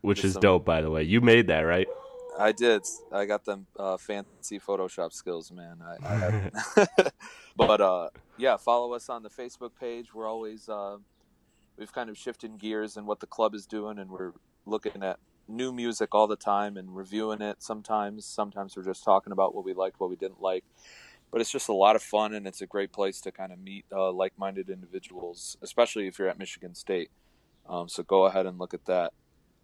Which 0.00 0.18
Just 0.18 0.26
is 0.26 0.32
some- 0.34 0.42
dope, 0.42 0.64
by 0.64 0.82
the 0.82 0.90
way. 0.90 1.04
You 1.04 1.20
made 1.20 1.46
that, 1.46 1.60
right? 1.60 1.86
I 2.38 2.52
did. 2.52 2.82
I 3.12 3.26
got 3.26 3.44
them 3.44 3.66
uh, 3.78 3.96
fancy 3.98 4.58
Photoshop 4.58 5.12
skills, 5.12 5.52
man. 5.52 5.78
I, 5.82 6.50
I 6.76 6.86
but 7.56 7.80
uh, 7.80 8.08
yeah, 8.38 8.56
follow 8.56 8.94
us 8.94 9.08
on 9.08 9.22
the 9.22 9.30
Facebook 9.30 9.72
page. 9.78 10.14
We're 10.14 10.26
always 10.28 10.68
uh, 10.68 10.96
we've 11.76 11.92
kind 11.92 12.10
of 12.10 12.16
shifted 12.16 12.58
gears 12.58 12.96
in 12.96 13.06
what 13.06 13.20
the 13.20 13.26
club 13.26 13.54
is 13.54 13.66
doing, 13.66 13.98
and 13.98 14.10
we're 14.10 14.32
looking 14.66 15.02
at 15.02 15.18
new 15.48 15.72
music 15.72 16.14
all 16.14 16.26
the 16.26 16.36
time 16.36 16.76
and 16.76 16.94
reviewing 16.96 17.42
it. 17.42 17.62
Sometimes, 17.62 18.24
sometimes 18.24 18.76
we're 18.76 18.84
just 18.84 19.04
talking 19.04 19.32
about 19.32 19.54
what 19.54 19.64
we 19.64 19.74
liked, 19.74 20.00
what 20.00 20.10
we 20.10 20.16
didn't 20.16 20.40
like. 20.40 20.64
But 21.30 21.40
it's 21.40 21.50
just 21.50 21.68
a 21.68 21.72
lot 21.72 21.96
of 21.96 22.02
fun, 22.02 22.34
and 22.34 22.46
it's 22.46 22.60
a 22.60 22.66
great 22.66 22.92
place 22.92 23.20
to 23.22 23.32
kind 23.32 23.52
of 23.52 23.58
meet 23.58 23.86
uh, 23.90 24.12
like-minded 24.12 24.68
individuals, 24.68 25.56
especially 25.62 26.06
if 26.06 26.18
you're 26.18 26.28
at 26.28 26.38
Michigan 26.38 26.74
State. 26.74 27.10
Um, 27.68 27.88
so 27.88 28.02
go 28.02 28.26
ahead 28.26 28.44
and 28.44 28.58
look 28.58 28.74
at 28.74 28.84
that. 28.84 29.12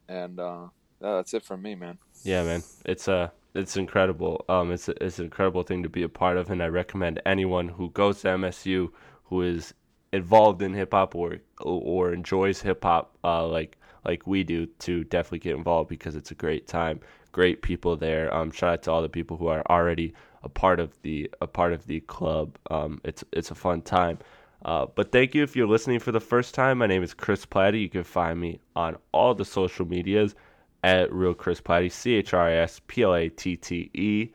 And 0.09 0.41
uh, 0.41 0.69
that's 1.01 1.35
it 1.35 1.45
from 1.45 1.61
me, 1.61 1.75
man. 1.75 1.99
Yeah, 2.25 2.43
man, 2.43 2.63
it's 2.85 3.07
uh, 3.07 3.29
it's 3.55 3.77
incredible. 3.77 4.45
Um, 4.49 4.73
it's 4.73 4.89
it's 4.89 5.19
an 5.19 5.27
incredible 5.27 5.63
thing 5.63 5.83
to 5.83 5.89
be 5.89 6.03
a 6.03 6.09
part 6.09 6.37
of, 6.37 6.51
and 6.51 6.63
I 6.63 6.67
recommend 6.67 7.21
anyone 7.27 7.69
who 7.69 7.91
goes 7.91 8.23
to 8.23 8.29
MSU 8.29 8.91
who 9.25 9.43
is 9.43 9.75
involved 10.13 10.63
in 10.63 10.73
hip 10.75 10.93
hop 10.93 11.15
or 11.15 11.39
or 11.61 12.13
enjoys 12.13 12.63
hip 12.63 12.83
hop, 12.83 13.17
uh, 13.23 13.47
like 13.47 13.78
like 14.05 14.27
we 14.27 14.45
do, 14.45 14.67
to 14.67 15.05
definitely 15.05 15.41
get 15.41 15.57
involved 15.57 15.89
because 15.89 16.17
it's 16.17 16.31
a 16.31 16.35
great 16.35 16.67
time. 16.67 17.01
Great 17.33 17.63
people 17.63 17.97
there. 17.97 18.35
Um, 18.35 18.51
shout 18.51 18.73
out 18.73 18.83
to 18.85 18.93
all 18.93 19.03
the 19.03 19.09
people 19.09 19.37
who 19.37 19.49
are 19.49 19.63
already 19.69 20.15
a 20.43 20.49
part 20.49 20.81
of 20.81 21.01
the 21.03 21.31
a 21.41 21.47
part 21.47 21.73
of 21.73 21.87
the 21.87 22.01
club. 22.01 22.57
Um, 22.71 23.01
it's 23.05 23.25
it's 23.33 23.51
a 23.51 23.55
fun 23.55 23.83
time. 23.83 24.19
Uh, 24.65 24.87
but 24.95 25.13
thank 25.13 25.35
you 25.35 25.43
if 25.43 25.55
you're 25.55 25.69
listening 25.69 26.01
for 26.01 26.13
the 26.13 26.21
first 26.21 26.55
time. 26.55 26.79
My 26.79 26.87
name 26.87 27.03
is 27.03 27.15
Chris 27.15 27.45
Platte. 27.47 27.75
You 27.75 27.89
can 27.89 28.05
find 28.05 28.41
me 28.41 28.61
on 28.75 28.97
all 29.13 29.35
the 29.35 29.45
social 29.45 29.87
medias 29.87 30.35
at 30.83 31.13
Real 31.13 31.35
Chris 31.35 31.61
Platte, 31.61 31.93
C 31.93 32.15
H 32.15 32.35
R 32.35 32.49
I 32.49 32.53
S 32.55 32.81
P 32.87 33.03
L 33.03 33.15
A 33.15 33.29
T 33.29 33.57
T 33.57 33.91
E. 33.95 34.31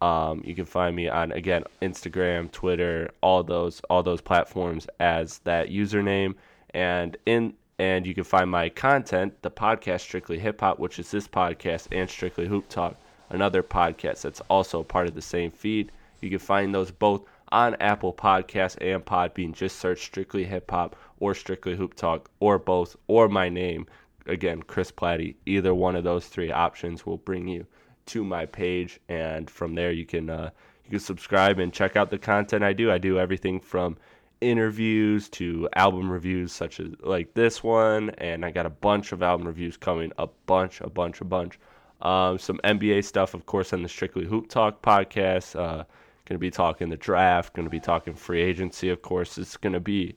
Um, 0.00 0.42
you 0.44 0.54
can 0.54 0.64
find 0.64 0.94
me 0.94 1.08
on 1.08 1.32
again 1.32 1.64
Instagram, 1.82 2.50
Twitter, 2.50 3.10
all 3.20 3.42
those 3.42 3.80
all 3.90 4.02
those 4.02 4.20
platforms 4.20 4.86
as 5.00 5.38
that 5.40 5.68
username, 5.68 6.34
and 6.70 7.16
in 7.26 7.54
and 7.78 8.06
you 8.06 8.14
can 8.14 8.24
find 8.24 8.50
my 8.50 8.68
content, 8.68 9.40
the 9.42 9.50
podcast 9.50 10.00
Strictly 10.00 10.38
Hip 10.38 10.60
Hop, 10.60 10.78
which 10.78 10.98
is 10.98 11.10
this 11.10 11.28
podcast, 11.28 11.86
and 11.92 12.10
Strictly 12.10 12.48
Hoop 12.48 12.68
Talk, 12.68 12.96
another 13.30 13.62
podcast 13.62 14.22
that's 14.22 14.40
also 14.50 14.82
part 14.82 15.06
of 15.06 15.14
the 15.14 15.22
same 15.22 15.50
feed. 15.50 15.92
You 16.20 16.30
can 16.30 16.40
find 16.40 16.74
those 16.74 16.90
both 16.90 17.24
on 17.50 17.76
Apple 17.80 18.12
Podcasts 18.12 18.76
and 18.80 19.04
Podbean. 19.04 19.52
Just 19.52 19.78
search 19.78 20.04
Strictly 20.04 20.44
Hip 20.44 20.70
Hop 20.70 20.96
or 21.20 21.34
Strictly 21.34 21.76
Hoop 21.76 21.94
Talk 21.94 22.30
or 22.40 22.58
both 22.58 22.96
or 23.06 23.28
my 23.28 23.48
name. 23.48 23.86
Again, 24.26 24.62
Chris 24.62 24.90
Platte. 24.90 25.36
Either 25.46 25.74
one 25.74 25.96
of 25.96 26.04
those 26.04 26.26
three 26.26 26.50
options 26.50 27.06
will 27.06 27.16
bring 27.16 27.48
you 27.48 27.66
to 28.06 28.24
my 28.24 28.46
page, 28.46 29.00
and 29.08 29.48
from 29.48 29.74
there 29.74 29.92
you 29.92 30.04
can 30.04 30.28
uh, 30.28 30.50
you 30.84 30.90
can 30.90 31.00
subscribe 31.00 31.58
and 31.58 31.72
check 31.72 31.96
out 31.96 32.10
the 32.10 32.18
content 32.18 32.64
I 32.64 32.72
do. 32.72 32.90
I 32.90 32.98
do 32.98 33.18
everything 33.18 33.60
from 33.60 33.96
interviews 34.40 35.28
to 35.30 35.68
album 35.74 36.10
reviews, 36.10 36.52
such 36.52 36.80
as 36.80 36.88
like 37.00 37.34
this 37.34 37.62
one, 37.62 38.10
and 38.18 38.44
I 38.44 38.50
got 38.50 38.66
a 38.66 38.70
bunch 38.70 39.12
of 39.12 39.22
album 39.22 39.46
reviews 39.46 39.76
coming. 39.76 40.12
A 40.18 40.28
bunch, 40.46 40.80
a 40.80 40.90
bunch, 40.90 41.20
a 41.20 41.24
bunch. 41.24 41.58
Um, 42.02 42.38
some 42.38 42.58
NBA 42.64 43.04
stuff, 43.04 43.34
of 43.34 43.46
course, 43.46 43.72
on 43.72 43.82
the 43.82 43.88
Strictly 43.88 44.24
Hoop 44.24 44.48
Talk 44.48 44.82
podcast. 44.82 45.58
Uh, 45.58 45.84
Going 46.28 46.36
to 46.36 46.40
be 46.40 46.50
talking 46.50 46.90
the 46.90 46.96
draft. 46.98 47.54
Going 47.54 47.64
to 47.64 47.70
be 47.70 47.80
talking 47.80 48.12
free 48.12 48.42
agency. 48.42 48.90
Of 48.90 49.00
course, 49.00 49.38
it's 49.38 49.56
going 49.56 49.72
to 49.72 49.80
be. 49.80 50.14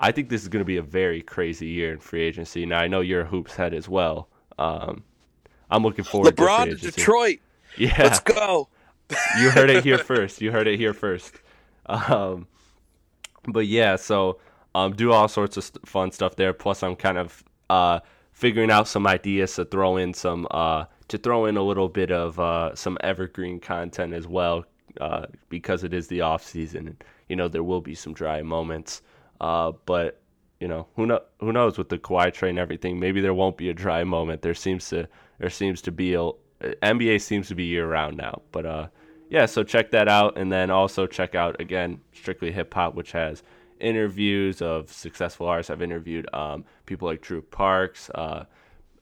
I 0.00 0.10
think 0.10 0.28
this 0.28 0.42
is 0.42 0.48
going 0.48 0.60
to 0.60 0.66
be 0.66 0.78
a 0.78 0.82
very 0.82 1.22
crazy 1.22 1.68
year 1.68 1.92
in 1.92 2.00
free 2.00 2.22
agency. 2.22 2.66
Now 2.66 2.80
I 2.80 2.88
know 2.88 3.00
you're 3.00 3.20
a 3.20 3.24
hoops 3.24 3.54
head 3.54 3.72
as 3.72 3.88
well. 3.88 4.28
Um, 4.58 5.04
I'm 5.70 5.84
looking 5.84 6.04
forward. 6.04 6.34
LeBron 6.34 6.64
to, 6.64 6.74
to 6.74 6.90
Detroit. 6.90 7.38
Yeah, 7.78 7.94
let's 7.96 8.18
go. 8.18 8.70
you 9.40 9.50
heard 9.50 9.70
it 9.70 9.84
here 9.84 9.98
first. 9.98 10.40
You 10.40 10.50
heard 10.50 10.66
it 10.66 10.80
here 10.80 10.92
first. 10.92 11.32
Um, 11.86 12.48
but 13.48 13.66
yeah, 13.66 13.96
so 13.96 14.38
um, 14.74 14.94
do 14.94 15.12
all 15.12 15.28
sorts 15.28 15.56
of 15.56 15.64
st- 15.64 15.86
fun 15.86 16.12
stuff 16.12 16.36
there. 16.36 16.52
Plus, 16.52 16.82
I'm 16.82 16.96
kind 16.96 17.18
of 17.18 17.42
uh, 17.70 18.00
figuring 18.32 18.70
out 18.70 18.88
some 18.88 19.06
ideas 19.06 19.54
to 19.56 19.64
throw 19.64 19.96
in 19.96 20.14
some 20.14 20.46
uh, 20.50 20.84
to 21.08 21.18
throw 21.18 21.46
in 21.46 21.56
a 21.56 21.62
little 21.62 21.88
bit 21.88 22.10
of 22.10 22.38
uh, 22.38 22.74
some 22.74 22.96
evergreen 23.02 23.60
content 23.60 24.14
as 24.14 24.26
well 24.26 24.64
uh, 25.00 25.26
because 25.48 25.84
it 25.84 25.92
is 25.92 26.08
the 26.08 26.20
off 26.20 26.42
season. 26.42 26.96
You 27.28 27.36
know, 27.36 27.48
there 27.48 27.62
will 27.62 27.80
be 27.80 27.94
some 27.94 28.14
dry 28.14 28.42
moments, 28.42 29.02
uh, 29.40 29.72
but 29.86 30.20
you 30.60 30.68
know 30.68 30.86
who 30.96 31.06
know 31.06 31.20
who 31.40 31.52
knows 31.52 31.76
with 31.76 31.88
the 31.88 31.98
Kawhi 31.98 32.32
trade 32.32 32.50
and 32.50 32.58
everything. 32.58 32.98
Maybe 32.98 33.20
there 33.20 33.34
won't 33.34 33.56
be 33.56 33.68
a 33.68 33.74
dry 33.74 34.04
moment. 34.04 34.42
There 34.42 34.54
seems 34.54 34.88
to 34.90 35.08
there 35.38 35.50
seems 35.50 35.82
to 35.82 35.92
be 35.92 36.14
a 36.14 36.30
NBA 36.60 37.20
seems 37.20 37.48
to 37.48 37.54
be 37.54 37.64
year 37.64 37.88
round 37.88 38.16
now, 38.16 38.42
but 38.52 38.64
uh 38.64 38.86
yeah, 39.32 39.46
so 39.46 39.64
check 39.64 39.92
that 39.92 40.08
out, 40.08 40.36
and 40.36 40.52
then 40.52 40.70
also 40.70 41.06
check 41.06 41.34
out 41.34 41.58
again 41.58 42.02
Strictly 42.12 42.52
Hip 42.52 42.74
Hop, 42.74 42.94
which 42.94 43.12
has 43.12 43.42
interviews 43.80 44.60
of 44.60 44.92
successful 44.92 45.46
artists. 45.46 45.70
I've 45.70 45.80
interviewed 45.80 46.28
um, 46.34 46.66
people 46.84 47.08
like 47.08 47.22
Drew 47.22 47.40
Parks. 47.40 48.10
Uh, 48.10 48.44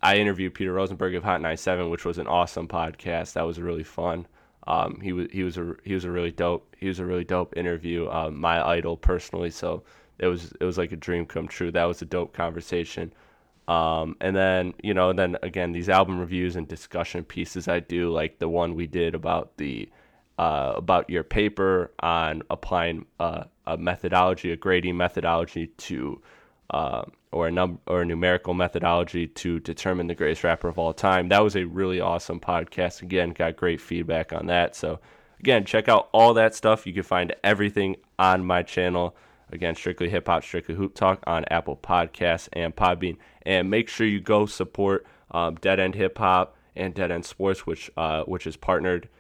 I 0.00 0.18
interviewed 0.18 0.54
Peter 0.54 0.72
Rosenberg 0.72 1.16
of 1.16 1.24
Hot 1.24 1.40
97, 1.40 1.90
which 1.90 2.04
was 2.04 2.18
an 2.18 2.28
awesome 2.28 2.68
podcast. 2.68 3.32
That 3.32 3.42
was 3.42 3.60
really 3.60 3.82
fun. 3.82 4.24
Um, 4.68 5.00
he 5.00 5.12
was 5.12 5.26
he 5.32 5.42
was 5.42 5.58
a 5.58 5.74
he 5.82 5.94
was 5.94 6.04
a 6.04 6.10
really 6.12 6.30
dope 6.30 6.76
he 6.78 6.86
was 6.86 7.00
a 7.00 7.04
really 7.04 7.24
dope 7.24 7.56
interview. 7.56 8.08
Um, 8.08 8.40
my 8.40 8.64
idol 8.64 8.96
personally, 8.96 9.50
so 9.50 9.82
it 10.20 10.28
was 10.28 10.52
it 10.60 10.64
was 10.64 10.78
like 10.78 10.92
a 10.92 10.96
dream 10.96 11.26
come 11.26 11.48
true. 11.48 11.72
That 11.72 11.86
was 11.86 12.02
a 12.02 12.06
dope 12.06 12.32
conversation. 12.32 13.12
Um, 13.66 14.16
and 14.20 14.36
then 14.36 14.74
you 14.80 14.94
know 14.94 15.12
then 15.12 15.38
again 15.42 15.72
these 15.72 15.88
album 15.88 16.20
reviews 16.20 16.54
and 16.54 16.68
discussion 16.68 17.24
pieces 17.24 17.66
I 17.66 17.80
do 17.80 18.12
like 18.12 18.38
the 18.38 18.48
one 18.48 18.76
we 18.76 18.86
did 18.86 19.16
about 19.16 19.56
the 19.56 19.88
uh, 20.40 20.72
about 20.74 21.10
your 21.10 21.22
paper 21.22 21.92
on 22.00 22.42
applying 22.48 23.04
uh, 23.18 23.44
a 23.66 23.76
methodology, 23.76 24.50
a 24.52 24.56
grading 24.56 24.96
methodology 24.96 25.66
to, 25.66 26.18
uh, 26.70 27.02
or 27.30 27.48
a 27.48 27.50
num- 27.50 27.78
or 27.86 28.00
a 28.00 28.06
numerical 28.06 28.54
methodology 28.54 29.26
to 29.26 29.60
determine 29.60 30.06
the 30.06 30.14
greatest 30.14 30.42
rapper 30.42 30.66
of 30.66 30.78
all 30.78 30.94
time. 30.94 31.28
That 31.28 31.44
was 31.44 31.56
a 31.56 31.64
really 31.64 32.00
awesome 32.00 32.40
podcast. 32.40 33.02
Again, 33.02 33.34
got 33.34 33.54
great 33.54 33.82
feedback 33.82 34.32
on 34.32 34.46
that. 34.46 34.74
So 34.74 34.98
again, 35.40 35.66
check 35.66 35.90
out 35.90 36.08
all 36.10 36.32
that 36.32 36.54
stuff. 36.54 36.86
You 36.86 36.94
can 36.94 37.02
find 37.02 37.34
everything 37.44 37.96
on 38.18 38.42
my 38.42 38.62
channel. 38.62 39.14
Again, 39.52 39.74
strictly 39.74 40.08
hip 40.08 40.26
hop, 40.26 40.42
strictly 40.42 40.74
hoop 40.74 40.94
talk 40.94 41.22
on 41.26 41.44
Apple 41.50 41.76
Podcasts 41.76 42.48
and 42.54 42.74
Podbean. 42.74 43.18
And 43.42 43.68
make 43.68 43.90
sure 43.90 44.06
you 44.06 44.20
go 44.20 44.46
support 44.46 45.06
um, 45.32 45.56
Dead 45.56 45.78
End 45.78 45.96
Hip 45.96 46.16
Hop 46.16 46.56
and 46.74 46.94
Dead 46.94 47.10
End 47.10 47.26
Sports, 47.26 47.66
which 47.66 47.90
uh, 47.98 48.22
which 48.22 48.46
is 48.46 48.56
partnered 48.56 49.10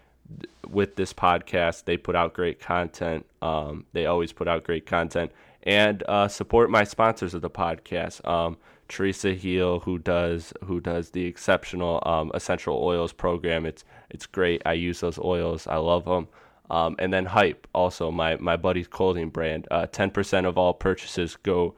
with 0.68 0.96
this 0.96 1.12
podcast. 1.12 1.84
They 1.84 1.96
put 1.96 2.16
out 2.16 2.34
great 2.34 2.60
content. 2.60 3.26
Um, 3.42 3.86
they 3.92 4.06
always 4.06 4.32
put 4.32 4.48
out 4.48 4.64
great 4.64 4.86
content. 4.86 5.32
And 5.62 6.02
uh, 6.08 6.28
support 6.28 6.70
my 6.70 6.84
sponsors 6.84 7.34
of 7.34 7.42
the 7.42 7.50
podcast. 7.50 8.26
Um, 8.26 8.56
Theresa 8.88 9.34
Heal, 9.34 9.80
who 9.80 9.98
does 9.98 10.52
who 10.64 10.80
does 10.80 11.10
the 11.10 11.24
exceptional 11.24 12.02
um, 12.04 12.30
essential 12.34 12.82
oils 12.82 13.12
program. 13.12 13.64
It's 13.64 13.84
it's 14.10 14.26
great. 14.26 14.62
I 14.66 14.72
use 14.72 15.00
those 15.00 15.18
oils. 15.18 15.66
I 15.66 15.76
love 15.76 16.04
them. 16.04 16.28
Um, 16.70 16.96
and 16.98 17.12
then 17.12 17.26
Hype, 17.26 17.66
also 17.72 18.10
my 18.10 18.36
my 18.36 18.56
buddy's 18.56 18.88
clothing 18.88 19.30
brand. 19.30 19.68
Uh, 19.70 19.86
ten 19.86 20.10
percent 20.10 20.46
of 20.46 20.58
all 20.58 20.74
purchases 20.74 21.36
go 21.36 21.74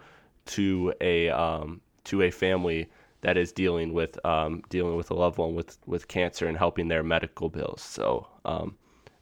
to 0.46 0.94
a 1.00 1.28
um, 1.28 1.80
to 2.04 2.22
a 2.22 2.30
family 2.30 2.88
that 3.22 3.36
is 3.36 3.52
dealing 3.52 3.92
with 3.92 4.24
um, 4.26 4.62
dealing 4.68 4.96
with 4.96 5.10
a 5.10 5.14
loved 5.14 5.38
one 5.38 5.54
with 5.54 5.78
with 5.86 6.06
cancer 6.08 6.46
and 6.46 6.56
helping 6.56 6.88
their 6.88 7.02
medical 7.02 7.48
bills. 7.48 7.80
So 7.80 8.28
um, 8.44 8.76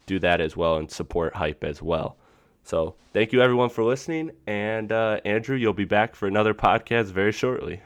do 0.05 0.19
that 0.19 0.41
as 0.41 0.57
well 0.57 0.75
and 0.75 0.91
support 0.91 1.33
Hype 1.35 1.63
as 1.63 1.81
well. 1.81 2.17
So 2.63 2.95
thank 3.13 3.31
you 3.31 3.41
everyone 3.41 3.69
for 3.69 3.83
listening, 3.83 4.31
and 4.45 4.91
uh, 4.91 5.19
Andrew, 5.25 5.55
you'll 5.55 5.73
be 5.73 5.85
back 5.85 6.15
for 6.15 6.27
another 6.27 6.53
podcast 6.53 7.05
very 7.05 7.31
shortly. 7.31 7.81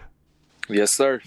Yes, 0.67 0.91
sir. 0.91 1.21